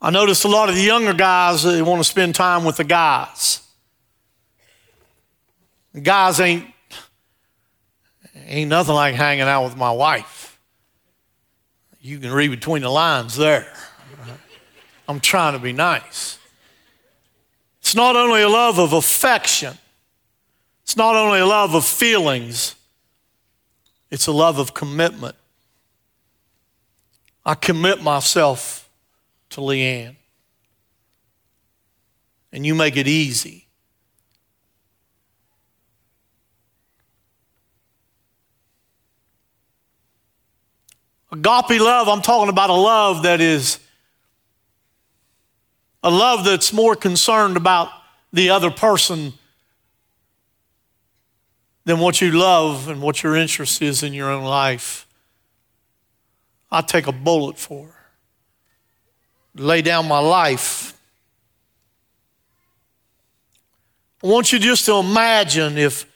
I 0.00 0.10
notice 0.10 0.44
a 0.44 0.48
lot 0.48 0.68
of 0.68 0.74
the 0.74 0.82
younger 0.82 1.14
guys, 1.14 1.62
they 1.62 1.80
want 1.80 2.00
to 2.00 2.04
spend 2.04 2.34
time 2.34 2.64
with 2.64 2.76
the 2.76 2.84
guys. 2.84 3.62
The 5.94 6.02
guys 6.02 6.38
ain't, 6.38 6.66
ain't 8.44 8.68
nothing 8.68 8.94
like 8.94 9.14
hanging 9.14 9.44
out 9.44 9.64
with 9.64 9.78
my 9.78 9.90
wife. 9.90 10.45
You 12.06 12.20
can 12.20 12.30
read 12.30 12.52
between 12.52 12.82
the 12.82 12.88
lines 12.88 13.36
there. 13.36 13.66
I'm 15.08 15.18
trying 15.18 15.54
to 15.54 15.58
be 15.58 15.72
nice. 15.72 16.38
It's 17.80 17.96
not 17.96 18.14
only 18.14 18.42
a 18.42 18.48
love 18.48 18.78
of 18.78 18.92
affection, 18.92 19.76
it's 20.84 20.96
not 20.96 21.16
only 21.16 21.40
a 21.40 21.46
love 21.46 21.74
of 21.74 21.84
feelings, 21.84 22.76
it's 24.08 24.28
a 24.28 24.32
love 24.32 24.60
of 24.60 24.72
commitment. 24.72 25.34
I 27.44 27.56
commit 27.56 28.00
myself 28.00 28.88
to 29.50 29.60
Leanne. 29.60 30.14
And 32.52 32.64
you 32.64 32.76
make 32.76 32.96
it 32.96 33.08
easy. 33.08 33.65
Agape 41.32 41.80
love, 41.80 42.08
I'm 42.08 42.22
talking 42.22 42.48
about 42.48 42.70
a 42.70 42.74
love 42.74 43.24
that 43.24 43.40
is 43.40 43.80
a 46.02 46.10
love 46.10 46.44
that's 46.44 46.72
more 46.72 46.94
concerned 46.94 47.56
about 47.56 47.88
the 48.32 48.50
other 48.50 48.70
person 48.70 49.32
than 51.84 51.98
what 51.98 52.20
you 52.20 52.30
love 52.30 52.88
and 52.88 53.02
what 53.02 53.22
your 53.22 53.34
interest 53.34 53.82
is 53.82 54.02
in 54.04 54.12
your 54.12 54.30
own 54.30 54.44
life. 54.44 55.06
I 56.70 56.82
take 56.82 57.08
a 57.08 57.12
bullet 57.12 57.58
for. 57.58 57.92
Lay 59.54 59.82
down 59.82 60.06
my 60.06 60.18
life. 60.18 60.92
I 64.22 64.28
want 64.28 64.52
you 64.52 64.58
just 64.58 64.86
to 64.86 64.94
imagine 64.94 65.76
if 65.76 66.06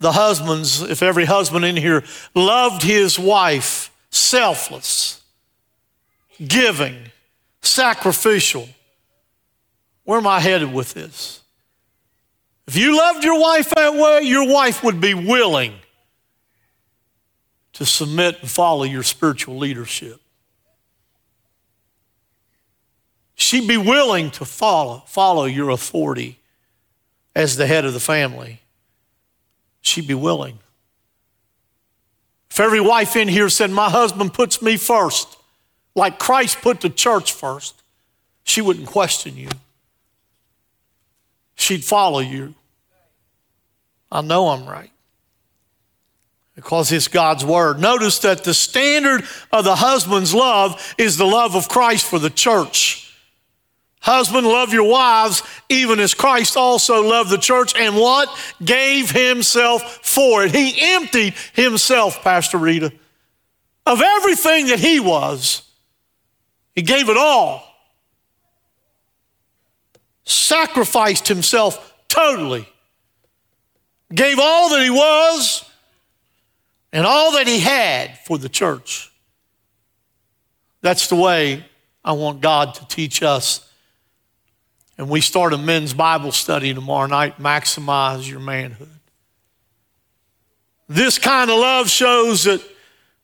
the 0.00 0.12
husbands, 0.12 0.82
if 0.82 1.02
every 1.02 1.24
husband 1.24 1.64
in 1.64 1.76
here 1.76 2.02
loved 2.34 2.82
his 2.82 3.18
wife 3.18 3.90
selfless, 4.10 5.22
giving, 6.46 6.96
sacrificial. 7.62 8.68
Where 10.04 10.18
am 10.18 10.26
I 10.26 10.40
headed 10.40 10.72
with 10.72 10.94
this? 10.94 11.40
If 12.66 12.76
you 12.76 12.96
loved 12.96 13.24
your 13.24 13.40
wife 13.40 13.70
that 13.70 13.94
way, 13.94 14.22
your 14.22 14.48
wife 14.48 14.84
would 14.84 15.00
be 15.00 15.14
willing 15.14 15.74
to 17.72 17.84
submit 17.84 18.38
and 18.40 18.50
follow 18.50 18.84
your 18.84 19.02
spiritual 19.02 19.56
leadership. 19.56 20.20
She'd 23.34 23.66
be 23.66 23.78
willing 23.78 24.30
to 24.32 24.44
follow, 24.44 25.02
follow 25.06 25.46
your 25.46 25.70
authority 25.70 26.38
as 27.34 27.56
the 27.56 27.66
head 27.66 27.84
of 27.84 27.94
the 27.94 28.00
family. 28.00 28.60
She'd 29.80 30.06
be 30.06 30.14
willing. 30.14 30.58
If 32.50 32.58
every 32.58 32.80
wife 32.80 33.16
in 33.16 33.28
here 33.28 33.48
said, 33.48 33.70
My 33.70 33.88
husband 33.90 34.34
puts 34.34 34.60
me 34.60 34.76
first, 34.76 35.36
like 35.94 36.18
Christ 36.18 36.60
put 36.60 36.80
the 36.80 36.90
church 36.90 37.32
first, 37.32 37.82
she 38.44 38.60
wouldn't 38.60 38.86
question 38.86 39.36
you. 39.36 39.48
She'd 41.54 41.84
follow 41.84 42.20
you. 42.20 42.54
I 44.10 44.22
know 44.22 44.48
I'm 44.48 44.66
right 44.66 44.90
because 46.56 46.92
it's 46.92 47.08
God's 47.08 47.44
word. 47.44 47.78
Notice 47.78 48.18
that 48.18 48.44
the 48.44 48.52
standard 48.52 49.24
of 49.52 49.64
the 49.64 49.76
husband's 49.76 50.34
love 50.34 50.94
is 50.98 51.16
the 51.16 51.26
love 51.26 51.54
of 51.54 51.68
Christ 51.68 52.04
for 52.04 52.18
the 52.18 52.30
church. 52.30 53.09
Husband, 54.00 54.46
love 54.46 54.72
your 54.72 54.90
wives, 54.90 55.42
even 55.68 56.00
as 56.00 56.14
Christ 56.14 56.56
also 56.56 57.02
loved 57.02 57.30
the 57.30 57.38
church 57.38 57.74
and 57.76 57.94
what? 57.96 58.28
Gave 58.64 59.10
himself 59.10 60.00
for 60.02 60.44
it. 60.44 60.54
He 60.54 60.74
emptied 60.94 61.34
himself, 61.52 62.22
Pastor 62.22 62.58
Rita, 62.58 62.92
of 63.86 64.00
everything 64.00 64.68
that 64.68 64.80
he 64.80 65.00
was. 65.00 65.62
He 66.74 66.82
gave 66.82 67.08
it 67.10 67.16
all. 67.16 67.62
Sacrificed 70.24 71.28
himself 71.28 71.94
totally 72.08 72.66
gave 74.14 74.38
all 74.38 74.70
that 74.70 74.82
he 74.82 74.90
was 74.90 75.64
and 76.92 77.06
all 77.06 77.32
that 77.32 77.46
he 77.46 77.60
had 77.60 78.18
for 78.20 78.38
the 78.38 78.48
church. 78.48 79.10
That's 80.82 81.08
the 81.08 81.16
way 81.16 81.64
I 82.04 82.12
want 82.12 82.40
God 82.40 82.74
to 82.74 82.88
teach 82.88 83.22
us. 83.22 83.69
And 85.00 85.08
we 85.08 85.22
start 85.22 85.54
a 85.54 85.56
men's 85.56 85.94
Bible 85.94 86.30
study 86.30 86.74
tomorrow 86.74 87.06
night. 87.06 87.38
Maximize 87.38 88.28
your 88.28 88.38
manhood. 88.38 88.90
This 90.90 91.18
kind 91.18 91.50
of 91.50 91.58
love 91.58 91.88
shows 91.88 92.44
that 92.44 92.62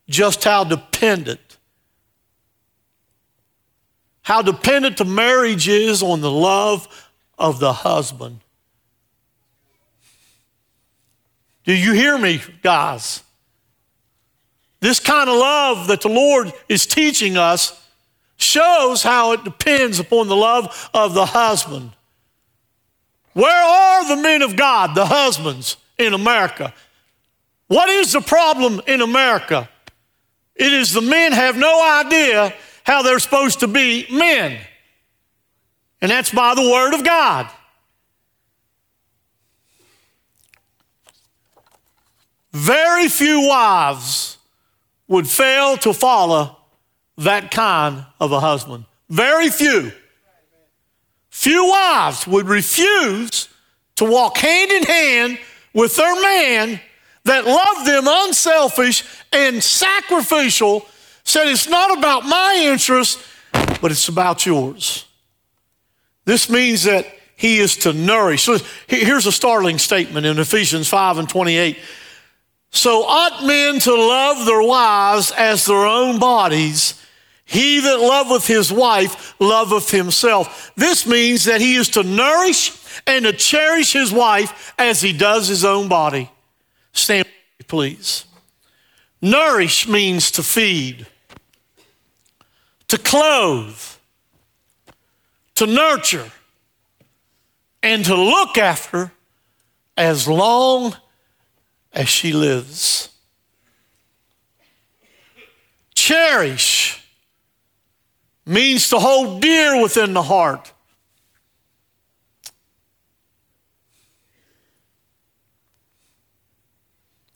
just 0.09 0.43
how 0.43 0.65
dependent, 0.65 1.59
how 4.23 4.41
dependent 4.41 4.97
the 4.97 5.05
marriage 5.05 5.69
is 5.69 6.03
on 6.03 6.23
the 6.23 6.31
love 6.31 6.89
of 7.37 7.61
the 7.61 7.75
husband. 7.75 8.41
Do 11.65 11.75
you 11.75 11.93
hear 11.93 12.17
me, 12.17 12.41
guys? 12.62 13.23
This 14.81 14.99
kind 14.99 15.29
of 15.29 15.37
love 15.37 15.89
that 15.89 16.01
the 16.01 16.09
Lord 16.09 16.55
is 16.71 16.87
teaching 16.87 17.37
us 17.37 17.86
shows 18.37 19.03
how 19.03 19.33
it 19.33 19.44
depends 19.44 19.99
upon 19.99 20.29
the 20.29 20.37
love 20.37 20.90
of 20.92 21.14
the 21.14 21.27
husband. 21.27 21.92
Where 23.33 23.64
are 23.64 24.09
the 24.09 24.22
men 24.22 24.42
of 24.42 24.57
God, 24.57 24.94
the 24.94 25.07
husbands 25.07 25.77
in 25.99 26.14
America? 26.14 26.72
What 27.68 27.88
is 27.88 28.12
the 28.12 28.20
problem 28.20 28.81
in 28.87 29.01
America? 29.01 29.68
It 30.55 30.72
is 30.72 30.92
the 30.92 31.03
men 31.03 31.33
have 31.33 31.57
no 31.57 32.01
idea 32.01 32.55
how 32.85 33.03
they're 33.03 33.18
supposed 33.18 33.61
to 33.61 33.68
be 33.68 34.07
men. 34.11 34.59
And 36.01 36.11
that's 36.11 36.33
by 36.33 36.55
the 36.55 36.62
Word 36.62 36.94
of 36.94 37.05
God. 37.05 37.51
Very 42.53 43.09
few 43.09 43.49
wives 43.49 44.38
would 45.09 45.29
fail 45.29 45.77
to 45.79 45.92
follow 45.92 46.56
that 47.18 47.50
kind 47.50 48.05
of 48.20 48.33
a 48.33 48.40
husband. 48.40 48.85
Very 49.09 49.48
few. 49.48 49.92
Few 51.31 51.68
wives 51.68 52.26
would 52.26 52.48
refuse 52.48 53.48
to 53.96 54.05
walk 54.05 54.38
hand 54.38 54.70
in 54.70 54.83
hand 54.83 55.38
with 55.74 55.96
their 55.96 56.20
man 56.22 56.81
that 57.24 57.44
loved 57.44 57.87
them 57.87 58.05
unselfish 58.07 59.05
and 59.33 59.62
sacrificial, 59.62 60.87
said, 61.24 61.48
It's 61.48 61.68
not 61.68 61.98
about 61.98 62.24
my 62.24 62.59
interest, 62.62 63.20
but 63.81 63.90
it's 63.90 64.09
about 64.09 64.46
yours. 64.46 65.05
This 66.24 66.48
means 66.48 66.85
that 66.85 67.07
he 67.37 67.59
is 67.59 67.76
to 67.79 67.92
nourish. 67.92 68.44
So 68.44 68.59
here's 68.87 69.26
a 69.26 69.33
startling 69.33 69.79
statement 69.79 70.24
in 70.24 70.38
Ephesians 70.38 70.88
5 70.88 71.18
and 71.18 71.29
28. 71.29 71.79
So 72.70 73.05
ought 73.05 73.44
men 73.44 73.79
to 73.81 73.94
love 73.94 74.46
their 74.46 74.62
wives 74.62 75.33
as 75.33 75.66
their 75.66 75.87
own 75.87 76.18
bodies. 76.18 77.02
He 77.47 77.79
that 77.79 78.01
loveth 78.01 78.49
his 78.49 78.73
wife 78.73 79.35
loveth 79.39 79.91
himself. 79.91 80.73
This 80.75 81.07
means 81.07 81.45
that 81.45 81.61
he 81.61 81.77
is 81.77 81.89
to 81.91 82.03
nourish 82.03 82.73
and 83.07 83.25
to 83.25 83.33
cherish 83.33 83.93
his 83.93 84.13
wife 84.13 84.75
as 84.77 85.01
he 85.01 85.13
does 85.13 85.47
his 85.47 85.65
own 85.65 85.89
body. 85.89 86.29
Stand, 86.93 87.29
please. 87.69 88.25
Nourish 89.23 89.87
means 89.87 90.33
to 90.33 90.43
feed, 90.43 91.07
to 92.89 92.99
clothe, 92.99 93.81
to 95.55 95.67
nurture, 95.67 96.33
and 97.81 98.05
to 98.05 98.17
look 98.17 98.59
after 98.59 99.13
as 99.97 100.27
long 100.27 100.97
as 101.93 102.09
she 102.09 102.33
lives. 102.33 103.09
Cherish 105.95 107.06
means 108.47 108.89
to 108.91 108.99
hold 108.99 109.43
dear 109.43 109.83
within 109.83 110.15
the 110.15 110.23
heart. 110.23 110.73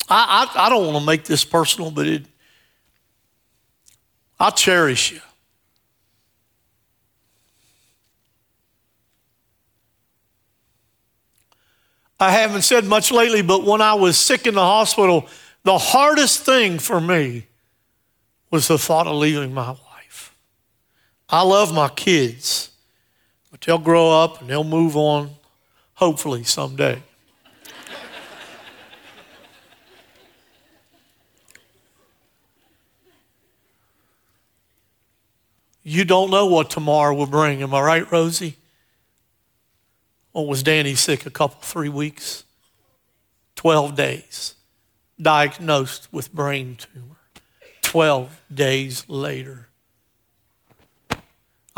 I, 0.08 0.48
I, 0.56 0.66
I 0.66 0.68
don't 0.68 0.86
want 0.86 0.98
to 0.98 1.06
make 1.06 1.24
this 1.24 1.44
personal, 1.44 1.90
but 1.90 2.06
it, 2.06 2.26
I 4.38 4.50
cherish 4.50 5.12
you. 5.12 5.20
I 12.18 12.30
haven't 12.30 12.62
said 12.62 12.84
much 12.84 13.10
lately, 13.10 13.40
but 13.40 13.64
when 13.64 13.80
I 13.80 13.94
was 13.94 14.18
sick 14.18 14.46
in 14.46 14.54
the 14.54 14.60
hospital, 14.60 15.26
the 15.62 15.78
hardest 15.78 16.44
thing 16.44 16.78
for 16.78 17.00
me 17.00 17.46
was 18.50 18.68
the 18.68 18.78
thought 18.78 19.06
of 19.06 19.16
leaving 19.16 19.54
my 19.54 19.70
wife. 19.70 19.89
I 21.32 21.42
love 21.42 21.72
my 21.72 21.88
kids, 21.88 22.70
but 23.52 23.60
they'll 23.60 23.78
grow 23.78 24.10
up 24.10 24.40
and 24.40 24.50
they'll 24.50 24.64
move 24.64 24.96
on, 24.96 25.30
hopefully, 25.94 26.42
someday. 26.42 27.00
You 35.82 36.04
don't 36.04 36.30
know 36.30 36.46
what 36.46 36.68
tomorrow 36.68 37.14
will 37.14 37.26
bring. 37.26 37.62
Am 37.62 37.74
I 37.74 37.80
right, 37.80 38.12
Rosie? 38.12 38.56
Or 40.32 40.46
was 40.46 40.62
Danny 40.62 40.94
sick 40.94 41.26
a 41.26 41.30
couple, 41.30 41.60
three 41.62 41.88
weeks? 41.88 42.44
12 43.56 43.94
days. 43.94 44.54
Diagnosed 45.20 46.12
with 46.12 46.32
brain 46.32 46.76
tumor. 46.76 47.16
12 47.82 48.40
days 48.52 49.08
later. 49.08 49.69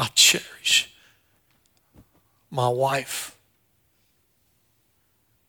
I 0.02 0.06
cherish 0.16 0.92
my 2.50 2.68
wife. 2.68 3.38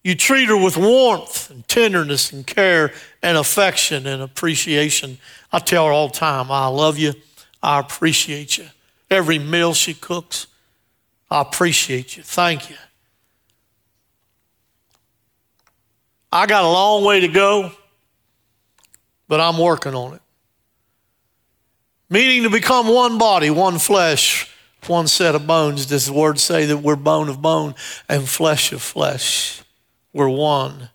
You 0.03 0.13
treat 0.13 0.47
her 0.47 0.55
with 0.55 0.77
warmth 0.77 1.49
and 1.49 1.67
tenderness 1.67 2.31
and 2.31 2.45
care 2.45 2.93
and 3.23 3.35
affection 3.35 4.05
and 4.05 4.21
appreciation. 4.21 5.17
I 5.51 5.57
tell 5.57 5.87
her 5.87 5.91
all 5.91 6.09
the 6.09 6.13
time, 6.13 6.51
I 6.51 6.67
love 6.67 6.99
you. 6.99 7.15
I 7.63 7.79
appreciate 7.79 8.59
you. 8.59 8.67
Every 9.09 9.39
meal 9.39 9.73
she 9.73 9.95
cooks, 9.95 10.45
I 11.31 11.41
appreciate 11.41 12.15
you. 12.15 12.21
Thank 12.21 12.69
you. 12.69 12.75
I 16.31 16.45
got 16.45 16.63
a 16.63 16.67
long 16.67 17.03
way 17.03 17.21
to 17.21 17.27
go, 17.27 17.71
but 19.27 19.39
I'm 19.39 19.57
working 19.57 19.95
on 19.95 20.13
it. 20.13 20.22
Meaning 22.13 22.43
to 22.43 22.49
become 22.49 22.87
one 22.87 23.17
body, 23.17 23.49
one 23.49 23.79
flesh, 23.79 24.49
one 24.85 25.07
set 25.07 25.33
of 25.33 25.47
bones. 25.47 25.87
Does 25.87 26.05
the 26.05 26.13
word 26.13 26.39
say 26.39 26.65
that 26.67 26.77
we're 26.77 26.95
bone 26.95 27.27
of 27.27 27.41
bone 27.41 27.73
and 28.07 28.29
flesh 28.29 28.71
of 28.71 28.81
flesh? 28.81 29.63
We're 30.13 30.29
one. 30.29 30.89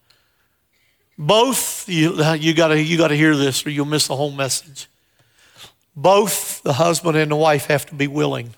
Both, 1.19 1.89
you, 1.89 2.13
you 2.35 2.55
got 2.55 2.71
you 2.79 2.97
to 2.97 3.17
hear 3.17 3.35
this 3.35 3.67
or 3.67 3.71
you'll 3.71 3.87
miss 3.87 4.07
the 4.07 4.15
whole 4.15 4.31
message 4.31 4.89
both 5.99 6.63
the 6.63 6.75
husband 6.75 7.17
and 7.17 7.31
the 7.31 7.37
wife 7.37 7.67
have 7.67 7.85
to 7.87 7.95
be 7.95 8.07
willing. 8.07 8.55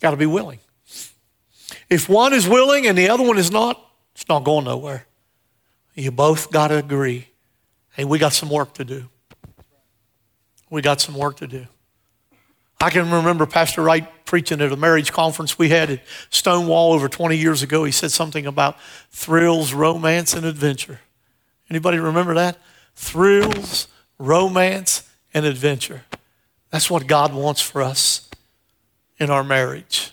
Got 0.00 0.10
to 0.10 0.18
be 0.18 0.26
willing. 0.26 0.58
If 1.88 2.10
one 2.10 2.34
is 2.34 2.46
willing 2.46 2.86
and 2.86 2.96
the 2.96 3.08
other 3.08 3.24
one 3.24 3.38
is 3.38 3.50
not, 3.50 3.82
it's 4.14 4.28
not 4.28 4.44
going 4.44 4.66
nowhere. 4.66 5.06
You 5.94 6.10
both 6.10 6.50
got 6.50 6.68
to 6.68 6.76
agree. 6.76 7.28
Hey, 7.92 8.04
we 8.04 8.18
got 8.18 8.34
some 8.34 8.50
work 8.50 8.74
to 8.74 8.84
do. 8.84 9.08
We 10.70 10.82
got 10.82 11.00
some 11.00 11.14
work 11.14 11.36
to 11.38 11.46
do. 11.46 11.66
I 12.80 12.90
can 12.90 13.10
remember 13.10 13.44
Pastor 13.46 13.82
Wright 13.82 14.06
preaching 14.24 14.60
at 14.60 14.70
a 14.70 14.76
marriage 14.76 15.10
conference 15.10 15.58
we 15.58 15.68
had 15.70 15.90
at 15.90 16.00
Stonewall 16.30 16.92
over 16.92 17.08
20 17.08 17.36
years 17.36 17.62
ago. 17.62 17.84
He 17.84 17.90
said 17.90 18.12
something 18.12 18.46
about 18.46 18.76
thrills, 19.10 19.72
romance, 19.72 20.32
and 20.34 20.46
adventure. 20.46 21.00
Anybody 21.68 21.98
remember 21.98 22.34
that? 22.34 22.58
Thrills, 22.94 23.88
romance, 24.18 25.08
and 25.34 25.44
adventure. 25.44 26.04
That's 26.70 26.90
what 26.90 27.06
God 27.06 27.34
wants 27.34 27.60
for 27.60 27.82
us 27.82 28.28
in 29.18 29.30
our 29.30 29.42
marriage. 29.42 30.12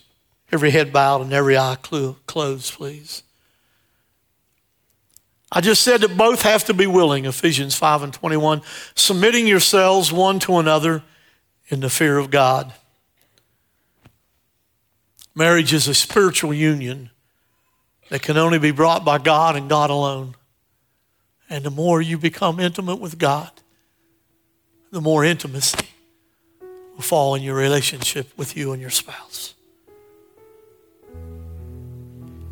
Every 0.51 0.71
head 0.71 0.91
bowed 0.91 1.21
and 1.21 1.34
every 1.34 1.57
eye 1.57 1.77
closed, 1.82 2.73
please. 2.73 3.23
I 5.56 5.62
just 5.62 5.84
said 5.84 6.01
that 6.01 6.18
both 6.18 6.41
have 6.41 6.66
to 6.66 6.74
be 6.74 6.86
willing, 6.86 7.24
Ephesians 7.24 7.76
5 7.76 8.03
and 8.03 8.14
21, 8.14 8.62
submitting 8.93 9.47
yourselves 9.47 10.12
one 10.12 10.38
to 10.39 10.58
another 10.58 11.01
in 11.70 11.80
the 11.80 11.89
fear 11.89 12.18
of 12.18 12.30
God. 12.30 12.74
Marriage 15.34 15.74
is 15.74 15.88
a 15.88 15.93
spiritual 15.93 16.53
union 16.53 17.10
that 18.10 18.22
can 18.22 18.36
only 18.36 18.60
be 18.60 18.72
brought 18.72 19.06
by 19.06 19.18
God 19.18 19.56
and 19.56 19.70
God 19.70 19.89
alone. 19.89 20.36
And 21.49 21.64
the 21.64 21.72
more 21.72 22.01
you 22.01 22.18
become 22.18 22.60
intimate 22.60 22.99
with 22.99 23.18
God, 23.18 23.49
the 24.91 24.99
more 24.99 25.24
intimacy 25.24 25.88
will 26.95 27.01
fall 27.01 27.34
in 27.34 27.43
your 27.43 27.56
relationship 27.56 28.28
with 28.38 28.58
you 28.58 28.74
and 28.74 28.82
your 28.82 28.91
spouse. 28.91 29.53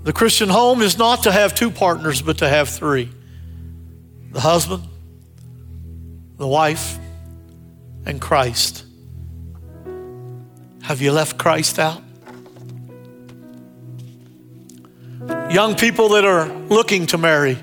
The 0.03 0.11
Christian 0.13 0.49
home 0.49 0.81
is 0.81 0.97
not 0.97 1.23
to 1.23 1.31
have 1.31 1.55
two 1.55 1.71
partners, 1.71 2.21
but 2.21 2.39
to 2.39 2.49
have 2.49 2.69
three 2.69 3.09
the 4.31 4.41
husband, 4.41 4.83
the 6.37 6.47
wife, 6.47 6.97
and 8.05 8.19
Christ. 8.19 8.83
Have 10.81 11.01
you 11.01 11.11
left 11.11 11.37
Christ 11.37 11.79
out? 11.79 12.01
Young 15.51 15.75
people 15.75 16.09
that 16.09 16.25
are 16.25 16.47
looking 16.47 17.05
to 17.07 17.17
marry, 17.17 17.57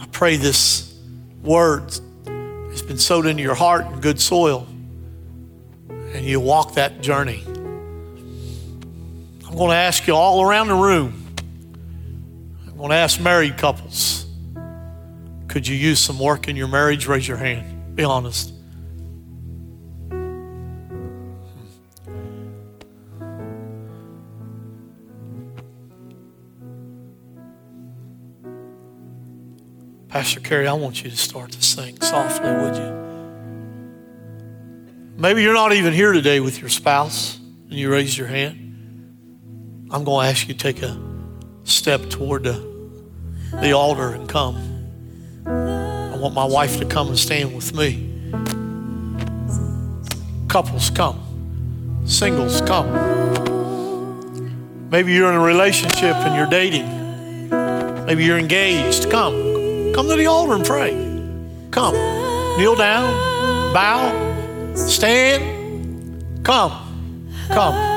I 0.00 0.06
pray 0.12 0.36
this 0.36 0.94
word 1.42 1.92
has 2.70 2.80
been 2.80 2.98
sowed 2.98 3.26
into 3.26 3.42
your 3.42 3.56
heart 3.56 3.86
in 3.86 4.00
good 4.00 4.20
soil 4.20 4.66
and 5.88 6.24
you 6.24 6.40
walk 6.40 6.74
that 6.74 7.00
journey. 7.00 7.44
I'm 9.54 9.58
going 9.58 9.70
to 9.70 9.76
ask 9.76 10.08
you 10.08 10.16
all 10.16 10.42
around 10.42 10.66
the 10.66 10.74
room. 10.74 11.36
I'm 12.66 12.76
going 12.76 12.90
to 12.90 12.96
ask 12.96 13.20
married 13.20 13.56
couples. 13.56 14.26
Could 15.46 15.68
you 15.68 15.76
use 15.76 16.00
some 16.00 16.18
work 16.18 16.48
in 16.48 16.56
your 16.56 16.66
marriage? 16.66 17.06
Raise 17.06 17.28
your 17.28 17.36
hand. 17.36 17.94
Be 17.94 18.02
honest. 18.02 18.52
Pastor 30.08 30.40
Kerry, 30.40 30.66
I 30.66 30.72
want 30.72 31.04
you 31.04 31.10
to 31.10 31.16
start 31.16 31.52
to 31.52 31.62
sing 31.62 32.00
softly, 32.00 32.50
would 32.50 32.74
you? 32.74 32.92
Maybe 35.16 35.44
you're 35.44 35.54
not 35.54 35.72
even 35.72 35.92
here 35.92 36.10
today 36.10 36.40
with 36.40 36.60
your 36.60 36.70
spouse 36.70 37.36
and 37.36 37.74
you 37.74 37.92
raise 37.92 38.18
your 38.18 38.26
hand. 38.26 38.63
I'm 39.94 40.02
going 40.02 40.26
to 40.26 40.30
ask 40.32 40.48
you 40.48 40.54
to 40.54 40.58
take 40.58 40.82
a 40.82 41.00
step 41.62 42.10
toward 42.10 42.42
the, 42.42 42.54
the 43.60 43.70
altar 43.70 44.08
and 44.08 44.28
come. 44.28 44.56
I 45.46 46.16
want 46.16 46.34
my 46.34 46.44
wife 46.44 46.78
to 46.78 46.84
come 46.84 47.06
and 47.06 47.16
stand 47.16 47.54
with 47.54 47.72
me. 47.76 48.10
Couples, 50.48 50.90
come. 50.90 51.20
Singles, 52.06 52.60
come. 52.62 52.90
Maybe 54.90 55.12
you're 55.12 55.30
in 55.30 55.36
a 55.36 55.44
relationship 55.44 56.16
and 56.16 56.34
you're 56.34 56.50
dating. 56.50 56.88
Maybe 58.04 58.24
you're 58.24 58.38
engaged. 58.38 59.08
Come. 59.12 59.92
Come 59.94 60.08
to 60.08 60.16
the 60.16 60.26
altar 60.26 60.54
and 60.54 60.64
pray. 60.64 60.90
Come. 61.70 61.94
Kneel 62.58 62.74
down, 62.74 63.72
bow, 63.72 64.74
stand. 64.74 66.44
Come. 66.44 66.72
Come. 67.50 67.93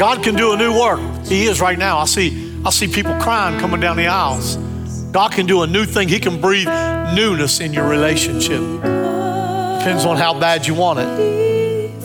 God 0.00 0.24
can 0.24 0.34
do 0.34 0.54
a 0.54 0.56
new 0.56 0.72
work. 0.72 0.98
He 1.26 1.44
is 1.44 1.60
right 1.60 1.78
now. 1.78 1.98
I 1.98 2.06
see, 2.06 2.58
I 2.64 2.70
see 2.70 2.88
people 2.88 3.12
crying 3.20 3.60
coming 3.60 3.80
down 3.80 3.98
the 3.98 4.06
aisles. 4.06 4.56
God 5.12 5.30
can 5.30 5.44
do 5.44 5.60
a 5.60 5.66
new 5.66 5.84
thing. 5.84 6.08
He 6.08 6.18
can 6.18 6.40
breathe 6.40 6.68
newness 7.14 7.60
in 7.60 7.74
your 7.74 7.86
relationship. 7.86 8.60
Depends 8.60 10.06
on 10.06 10.16
how 10.16 10.40
bad 10.40 10.66
you 10.66 10.72
want 10.72 11.00
it. 11.00 12.00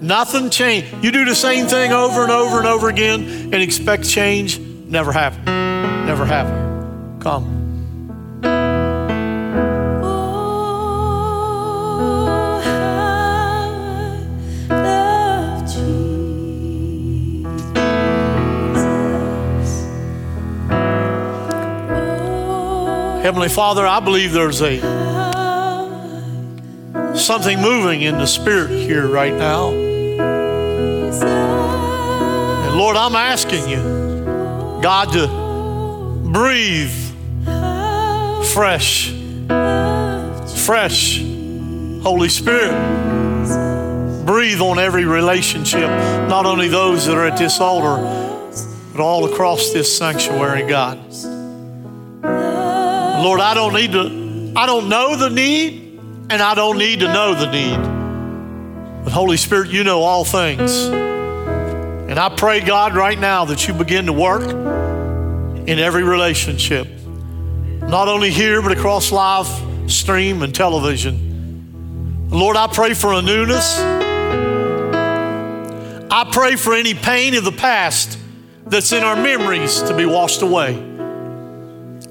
Nothing 0.00 0.48
changed. 0.48 1.04
You 1.04 1.12
do 1.12 1.26
the 1.26 1.34
same 1.34 1.66
thing 1.66 1.92
over 1.92 2.22
and 2.22 2.32
over 2.32 2.56
and 2.56 2.66
over 2.66 2.88
again 2.88 3.20
and 3.52 3.56
expect 3.56 4.08
change. 4.08 4.58
Never 4.58 5.12
happen. 5.12 5.44
Never 6.06 6.24
happen. 6.24 7.20
Come. 7.20 7.61
Heavenly 23.22 23.48
Father, 23.50 23.86
I 23.86 24.00
believe 24.00 24.32
there's 24.32 24.60
a 24.62 24.80
something 27.14 27.60
moving 27.60 28.02
in 28.02 28.18
the 28.18 28.26
spirit 28.26 28.70
here 28.70 29.06
right 29.06 29.32
now. 29.32 29.68
And 32.66 32.76
Lord, 32.76 32.96
I'm 32.96 33.14
asking 33.14 33.68
you, 33.68 33.78
God, 34.82 35.12
to 35.12 35.28
breathe 36.32 36.90
fresh, 38.52 39.12
fresh, 40.66 41.20
Holy 42.02 42.28
Spirit. 42.28 42.74
Breathe 44.26 44.60
on 44.60 44.80
every 44.80 45.04
relationship, 45.04 45.88
not 46.28 46.44
only 46.44 46.66
those 46.66 47.06
that 47.06 47.16
are 47.16 47.28
at 47.28 47.38
this 47.38 47.60
altar, 47.60 48.02
but 48.90 49.00
all 49.00 49.32
across 49.32 49.70
this 49.72 49.96
sanctuary, 49.96 50.66
God. 50.68 50.98
Lord, 53.22 53.40
I 53.40 53.54
don't 53.54 53.72
need 53.72 53.92
to, 53.92 54.52
I 54.56 54.66
don't 54.66 54.88
know 54.88 55.16
the 55.16 55.30
need, 55.30 56.00
and 56.28 56.42
I 56.42 56.54
don't 56.54 56.76
need 56.76 57.00
to 57.00 57.06
know 57.06 57.34
the 57.34 57.50
need. 57.50 59.04
But 59.04 59.12
Holy 59.12 59.36
Spirit, 59.36 59.70
you 59.70 59.84
know 59.84 60.02
all 60.02 60.24
things. 60.24 60.86
And 60.86 62.18
I 62.18 62.34
pray, 62.34 62.60
God, 62.60 62.96
right 62.96 63.18
now 63.18 63.44
that 63.44 63.68
you 63.68 63.74
begin 63.74 64.06
to 64.06 64.12
work 64.12 64.42
in 65.68 65.78
every 65.78 66.02
relationship, 66.02 66.88
not 67.80 68.08
only 68.08 68.30
here, 68.30 68.60
but 68.60 68.72
across 68.72 69.12
live 69.12 69.46
stream 69.90 70.42
and 70.42 70.52
television. 70.52 72.28
Lord, 72.28 72.56
I 72.56 72.66
pray 72.66 72.92
for 72.92 73.12
a 73.12 73.22
newness. 73.22 73.78
I 76.10 76.28
pray 76.32 76.56
for 76.56 76.74
any 76.74 76.94
pain 76.94 77.34
of 77.36 77.44
the 77.44 77.52
past 77.52 78.18
that's 78.66 78.90
in 78.92 79.04
our 79.04 79.16
memories 79.16 79.80
to 79.82 79.96
be 79.96 80.06
washed 80.06 80.42
away. 80.42 80.91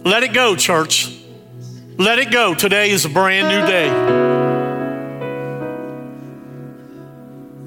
Let 0.04 0.24
it 0.24 0.34
go, 0.34 0.56
church. 0.56 1.16
Let 1.98 2.18
it 2.18 2.32
go. 2.32 2.56
Today 2.56 2.90
is 2.90 3.06
a 3.06 3.10
brand 3.10 3.50
new 3.50 3.68
day. 3.68 3.90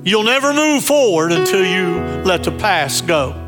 You'll 0.02 0.24
never 0.24 0.52
move 0.52 0.82
forward 0.82 1.30
until 1.30 1.64
you 1.64 2.00
let 2.24 2.42
the 2.42 2.50
past 2.50 3.06
go. 3.06 3.40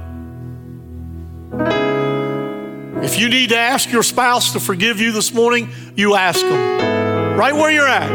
If 3.02 3.18
you 3.18 3.28
need 3.28 3.48
to 3.48 3.58
ask 3.58 3.90
your 3.90 4.04
spouse 4.04 4.52
to 4.52 4.60
forgive 4.60 5.00
you 5.00 5.10
this 5.10 5.34
morning, 5.34 5.68
you 5.96 6.14
ask 6.14 6.40
them. 6.40 7.36
Right 7.36 7.54
where 7.54 7.72
you're 7.72 7.88
at. 7.88 8.08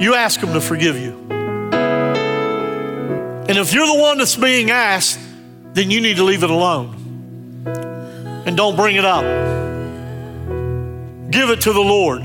You 0.00 0.14
ask 0.14 0.40
them 0.40 0.54
to 0.54 0.60
forgive 0.62 0.96
you. 0.96 1.12
And 3.46 3.58
if 3.58 3.74
you're 3.74 3.86
the 3.86 4.00
one 4.00 4.16
that's 4.16 4.36
being 4.36 4.70
asked, 4.70 5.18
then 5.74 5.90
you 5.90 6.00
need 6.00 6.16
to 6.16 6.24
leave 6.24 6.42
it 6.42 6.50
alone 6.50 6.98
and 8.48 8.56
don't 8.56 8.76
bring 8.76 8.96
it 8.96 9.04
up. 9.04 9.24
Give 11.30 11.50
it 11.50 11.60
to 11.60 11.72
the 11.74 11.82
Lord. 11.82 12.22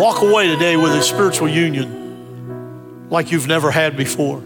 Walk 0.00 0.20
away 0.20 0.48
today 0.48 0.76
with 0.76 0.90
a 0.90 1.00
spiritual 1.00 1.48
union 1.48 3.06
like 3.08 3.30
you've 3.30 3.46
never 3.46 3.70
had 3.70 3.96
before. 3.96 4.42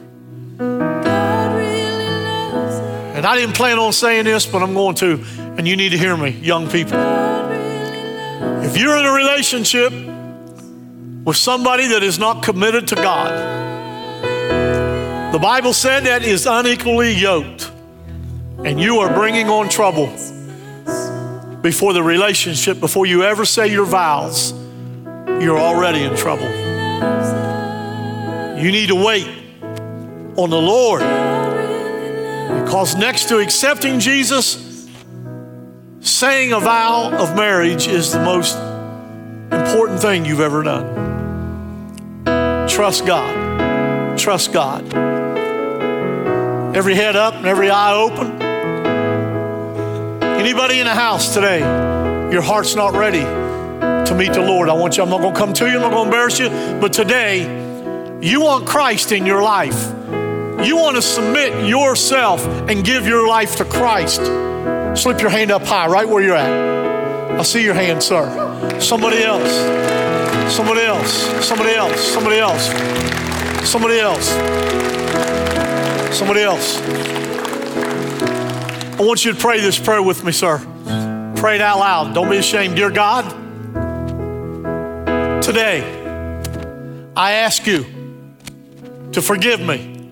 And 3.17 3.25
I 3.27 3.35
didn't 3.37 3.57
plan 3.57 3.79
on 3.79 3.95
saying 3.95 4.27
this, 4.27 4.45
but 4.45 4.63
I'm 4.63 4.75
going 4.75 4.97
to, 4.97 5.25
and 5.57 5.67
you 5.67 5.77
need 5.77 5.93
to 5.93 5.99
hear 5.99 6.15
me, 6.15 6.29
young 6.29 6.69
people. 6.69 6.99
If 8.63 8.77
you're 8.77 8.99
in 8.99 9.07
a 9.07 9.13
relationship 9.13 9.95
with 11.25 11.39
somebody 11.39 11.87
that 11.87 12.03
is 12.03 12.19
not 12.19 12.43
committed 12.43 12.87
to 12.89 12.97
God, 12.97 13.33
the 15.33 15.39
Bible 15.39 15.73
said 15.73 16.05
that 16.05 16.23
is 16.23 16.47
unequally 16.47 17.13
yoked 17.15 17.60
and 18.65 18.81
you 18.81 19.01
are 19.01 19.13
bringing 19.13 19.49
on 19.49 19.69
trouble 19.69 20.07
before 21.63 21.93
the 21.93 22.03
relationship, 22.03 22.81
before 22.81 23.07
you 23.07 23.23
ever 23.23 23.45
say 23.45 23.69
your 23.69 23.85
vows, 23.85 24.53
you're 25.41 25.59
already 25.59 26.03
in 26.05 26.17
trouble. 26.17 26.49
You 28.59 28.71
need 28.71 28.89
to 28.89 28.95
wait 28.95 29.27
on 30.37 30.51
the 30.51 30.61
Lord 30.61 31.01
because 32.65 32.97
next 32.97 33.29
to 33.29 33.39
accepting 33.39 33.99
Jesus, 34.01 34.89
saying 36.01 36.53
a 36.53 36.61
vow 36.61 37.11
of 37.13 37.35
marriage 37.37 37.87
is 37.89 38.13
the 38.13 38.21
most 38.21 38.57
important 39.53 40.01
thing 40.01 40.25
you've 40.25 40.41
ever 40.41 40.63
done. 40.63 41.09
Trust 42.69 43.07
God. 43.07 44.19
Trust 44.19 44.53
God. 44.53 44.95
Every 46.77 46.95
head 46.95 47.17
up 47.17 47.35
and 47.35 47.47
every 47.47 47.71
eye 47.71 47.95
open. 47.95 48.50
Anybody 50.41 50.81
in 50.81 50.87
the 50.87 50.95
house 50.95 51.35
today, 51.35 51.59
your 52.33 52.41
heart's 52.41 52.75
not 52.75 52.95
ready 52.95 53.21
to 53.21 54.15
meet 54.17 54.33
the 54.33 54.41
Lord. 54.41 54.71
I 54.71 54.73
want 54.73 54.97
you, 54.97 55.03
I'm 55.03 55.11
not 55.11 55.21
going 55.21 55.35
to 55.35 55.39
come 55.39 55.53
to 55.53 55.67
you, 55.67 55.75
I'm 55.75 55.83
not 55.83 55.91
going 55.91 56.05
to 56.05 56.17
embarrass 56.17 56.39
you, 56.39 56.49
but 56.81 56.95
today, 56.95 57.43
you 58.23 58.41
want 58.41 58.67
Christ 58.67 59.13
in 59.13 59.27
your 59.27 59.43
life. 59.43 59.93
You 60.65 60.79
want 60.79 60.97
to 60.97 61.03
submit 61.03 61.69
yourself 61.69 62.43
and 62.71 62.83
give 62.83 63.07
your 63.07 63.29
life 63.29 63.57
to 63.57 63.67
Christ. 63.67 64.23
Slip 64.99 65.21
your 65.21 65.29
hand 65.29 65.51
up 65.51 65.63
high, 65.63 65.89
right 65.89 66.09
where 66.09 66.23
you're 66.23 66.37
at. 66.37 67.39
I 67.39 67.43
see 67.43 67.63
your 67.63 67.75
hand, 67.75 68.03
sir. 68.03 68.81
Somebody 68.81 69.23
else. 69.23 69.53
Somebody 70.51 70.81
else. 70.81 71.13
Somebody 71.47 71.73
else. 71.73 72.01
Somebody 72.01 72.39
else. 72.39 73.69
Somebody 73.69 74.01
else. 74.01 74.29
Somebody 76.17 76.41
else. 76.41 77.20
I 79.01 79.03
want 79.03 79.25
you 79.25 79.33
to 79.33 79.39
pray 79.39 79.61
this 79.61 79.79
prayer 79.79 80.03
with 80.03 80.25
me, 80.25 80.31
sir. 80.31 80.59
Pray 81.37 81.55
it 81.55 81.63
out 81.63 81.79
loud. 81.79 82.15
Don't 82.15 82.29
be 82.29 82.37
ashamed. 82.37 82.77
Dear 82.77 82.91
God, 82.91 83.25
today 85.43 85.81
I 87.17 87.33
ask 87.33 87.67
you 87.67 87.87
to 89.13 89.23
forgive 89.23 89.59
me 89.59 90.07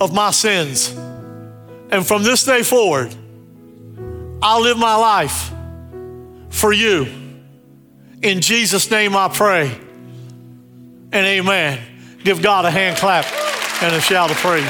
of 0.00 0.14
my 0.14 0.30
sins. 0.30 0.88
And 1.90 2.06
from 2.06 2.22
this 2.22 2.44
day 2.44 2.62
forward, 2.62 3.14
I'll 4.40 4.62
live 4.62 4.78
my 4.78 4.96
life 4.96 5.52
for 6.48 6.72
you. 6.72 7.06
In 8.22 8.40
Jesus' 8.40 8.90
name 8.90 9.14
I 9.14 9.28
pray. 9.28 9.70
And 11.12 11.26
amen. 11.26 11.78
Give 12.24 12.40
God 12.40 12.64
a 12.64 12.70
hand 12.70 12.96
clap 12.96 13.26
and 13.82 13.94
a 13.94 14.00
shout 14.00 14.30
of 14.30 14.38
praise. 14.38 14.64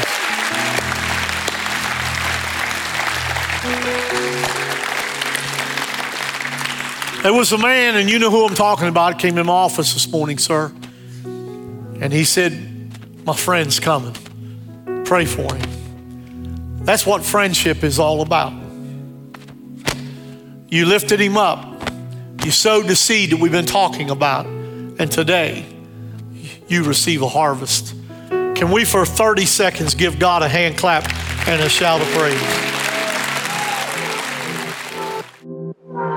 There 7.23 7.33
was 7.33 7.53
a 7.53 7.59
man, 7.59 7.95
and 7.95 8.11
you 8.11 8.19
know 8.19 8.33
who 8.33 8.45
I'm 8.45 8.57
talking 8.57 8.89
about, 8.89 9.21
came 9.21 9.39
in 9.39 9.47
my 9.47 9.53
office 9.53 9.93
this 9.93 10.11
morning, 10.11 10.39
sir. 10.39 10.73
And 11.25 12.13
he 12.13 12.25
said, 12.25 12.53
My 13.25 13.37
friend's 13.37 13.79
coming. 13.79 14.17
Pray 15.05 15.25
for 15.25 15.55
him. 15.55 16.81
That's 16.85 17.07
what 17.07 17.23
friendship 17.23 17.85
is 17.85 18.01
all 18.01 18.23
about. 18.23 18.53
You 20.69 20.87
lifted 20.87 21.21
him 21.21 21.37
up. 21.37 21.93
You 22.45 22.51
sowed 22.51 22.89
the 22.89 22.97
seed 22.97 23.31
that 23.31 23.39
we've 23.39 23.53
been 23.53 23.67
talking 23.67 24.11
about. 24.11 24.47
And 24.47 25.13
today, 25.13 25.65
you 26.67 26.83
receive 26.83 27.23
a 27.23 27.29
harvest. 27.29 27.95
Can 28.29 28.73
we, 28.73 28.85
for 28.85 29.07
30 29.07 29.47
seconds, 29.47 29.95
give 29.95 30.19
God 30.19 30.43
a 30.43 30.49
hand 30.49 30.77
clap 30.77 31.09
and 31.47 31.63
a 31.63 31.69
shout 31.69 32.01
of 32.01 32.09
praise? 32.09 32.82